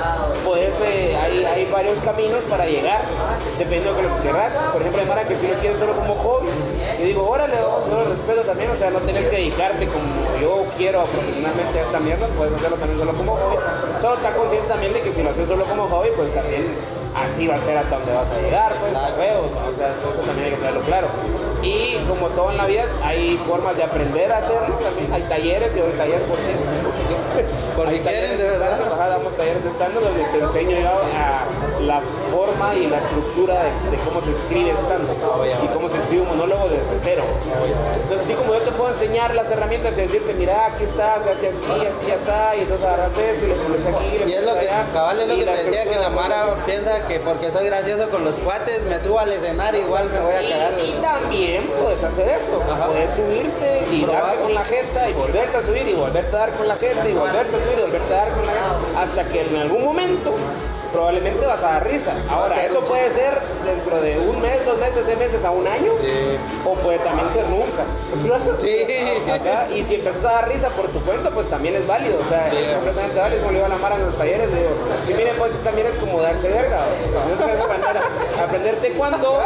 [0.46, 3.02] pues eh, hay, hay varios caminos para llegar,
[3.58, 4.56] dependiendo de lo que quieras.
[4.72, 6.48] Por ejemplo, hay Mara que si lo quieres solo como hobby,
[7.00, 10.06] y digo, órale, yo lo respeto también, o sea, no tienes que dedicarte como
[10.42, 13.58] yo quiero profesionalmente a esta mierda, puedes hacerlo también solo como hobby.
[14.02, 16.66] Solo está consciente también de que si lo haces solo como hobby, pues también
[17.16, 19.20] así va a ser hasta donde vas a llegar, pues, a Exacto.
[19.22, 19.72] huevos, ¿no?
[19.72, 21.08] O sea, eso también hay que tenerlo claro.
[21.64, 25.12] Y como todo en la vida, hay formas de aprender a hacerlo también.
[25.14, 26.52] Hay talleres, yo doy talleres por si.
[27.76, 28.80] Por si quieren, de verdad.
[28.82, 32.02] ajá, damos talleres de stand donde te enseño yo a la
[32.32, 35.08] forma y la estructura de, de cómo se escribe stand
[35.64, 37.24] y cómo se escribe un monólogo desde cero.
[37.94, 41.32] Entonces, así como yo te puedo enseñar las herramientas y decirte, mira, aquí está, se
[41.32, 44.24] hace así, así, así, y entonces agarras esto y le pones aquí.
[44.28, 47.06] Y es lo que, allá, cabal, es lo que te decía, que la Mara piensa
[47.06, 50.50] que porque soy gracioso con los cuates, me subo al escenario, igual me voy a
[50.50, 50.74] cagar.
[50.80, 51.47] Y, y también
[51.82, 52.62] puedes hacer eso.
[52.88, 54.22] Puedes subirte y Probar.
[54.24, 57.10] darte con la gente y volverte a subir y volverte a dar con la gente
[57.10, 59.84] y volverte a subir y volverte a dar con la gente hasta que en algún
[59.84, 60.36] momento
[60.88, 62.14] probablemente vas a dar risa.
[62.30, 65.92] Ahora, eso puede ser dentro de un mes, dos meses, seis meses a un año
[66.02, 66.38] Sí.
[66.66, 67.84] o puede también ser nunca.
[68.60, 68.86] Sí.
[69.32, 72.20] Acá, y si empiezas a dar risa por tu cuenta, pues también es válido.
[72.20, 73.40] O sea, es completamente válido.
[73.42, 74.70] Como le digo a la Mara en los talleres, digo,
[75.08, 76.80] y miren, pues también es como darse verga.
[77.64, 79.42] aprender a aprenderte cuando,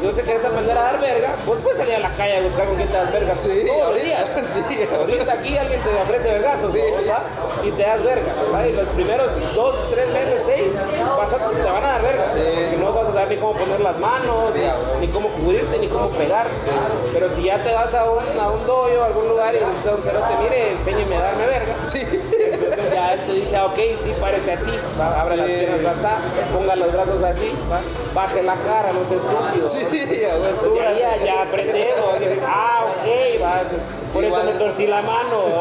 [0.00, 2.42] si no te quieres aprender a dar verga, vos puedes salir a la calle a
[2.42, 3.34] buscar con quién te das verga.
[3.34, 4.26] Todos los ahorita, días.
[4.68, 4.80] sí.
[4.98, 6.74] Ahorita aquí alguien te ofrece vergazos.
[6.74, 7.66] ¿no?
[7.66, 8.26] Y te das verga.
[8.68, 10.72] Y los primeros dos, tres meses, seis,
[11.16, 12.24] vas a- te van a dar verga.
[12.30, 14.62] Porque no vas a saber ni cómo poner las manos, Sí,
[15.00, 16.46] ni- cómo cubrirte, ni cómo pegar.
[17.12, 19.86] Pero si ya te vas a un, a un dojo, a algún lugar y dices
[19.86, 21.74] a un cerote, mire, enséñeme a darme verga.
[22.50, 24.70] Entonces ya él te dice, ah, ok, sí, parece así.
[25.00, 27.78] va, abre las piernas así, ponga los brazos así, va,
[28.14, 29.68] baje la cara, no seas estúpido.
[29.68, 30.18] Sí,
[30.98, 32.16] ya, ya aprendemos.
[32.20, 33.60] y dices, Ah, ok, va.
[34.12, 34.46] Por eso Igual.
[34.54, 35.60] me torcí la mano, ¿va?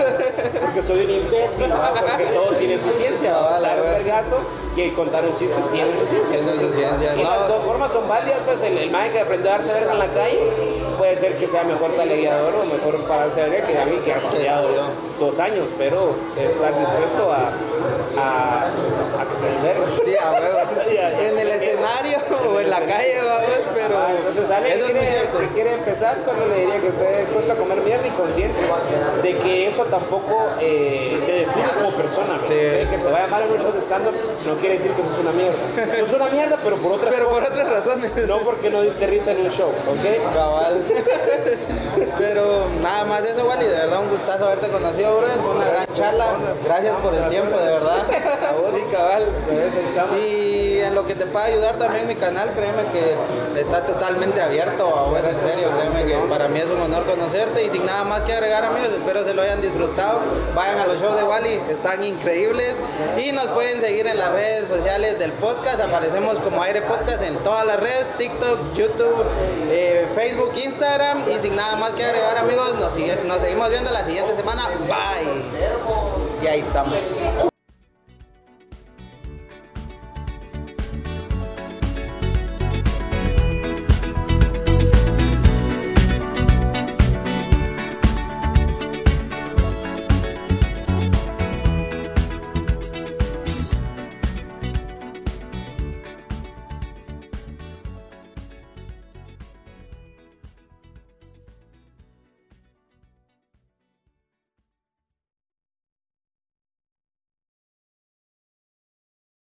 [0.61, 1.65] porque soy un imbécil,
[1.99, 3.34] porque todo tiene su ciencia.
[3.34, 3.39] ¿va?
[3.49, 4.03] Cabal, a Dar un ver.
[4.03, 4.38] vergazo
[4.76, 6.36] y contar un chiste tiene su ciencia.
[6.38, 7.30] Tiene su ciencia, Y no.
[7.30, 10.08] las dos formas son válidas, pues el, el que aprendió a darse verga en la
[10.08, 10.39] calle
[10.97, 14.14] puede ser que sea mejor teleguiador o mejor para darse verga que a mí que
[14.14, 14.51] ha estudió.
[15.20, 17.51] dos años, pero estar dispuesto a,
[18.20, 19.78] a, a aprender.
[20.05, 20.58] Sí, a huevo.
[21.28, 22.18] En el escenario
[22.49, 23.57] o en la calle, vamos, pero
[23.95, 25.39] Ah, entonces, eso es muy cierto.
[25.39, 28.57] que quiere empezar, solo le diría que esté dispuesto a comer mierda y consciente
[29.23, 32.39] de que eso tampoco eh, te define como persona.
[32.47, 34.13] Que te vaya mal en un show de stand-up
[34.45, 35.57] no quiere decir que sos una mierda.
[35.99, 38.11] Sos una mierda, pero por otras Pero por otras razones.
[38.27, 40.33] No porque no diste risa en un show, ¿ok?
[40.33, 40.77] Cabal.
[42.17, 43.65] Pero nada más de eso, Wally.
[43.65, 45.27] De verdad, un gustazo haberte conocido, bro.
[45.27, 46.25] Fue una gran charla.
[46.63, 48.03] Gracias por el tiempo, de verdad.
[48.73, 49.25] Sí, cabal.
[50.21, 54.88] Y en lo que te pueda ayudar también mi canal, créeme que está totalmente abierto
[54.88, 55.69] vos, en serio.
[55.78, 57.63] Créeme que para mí es un honor conocerte.
[57.65, 60.19] Y sin nada más que agregar, amigos, espero se lo hayan disfrutado.
[60.55, 62.78] Vayan a los shows de Wally, están increíbles.
[63.17, 65.80] Y nos pueden seguir en las redes sociales del podcast.
[65.80, 69.25] Aparecemos como Aire Podcast en todas las redes: TikTok, YouTube,
[69.69, 71.23] eh, Facebook, Instagram.
[71.30, 74.69] Y sin nada más que agregar, amigos, nos, nos seguimos viendo la siguiente semana.
[74.88, 76.43] Bye.
[76.43, 77.28] Y ahí estamos.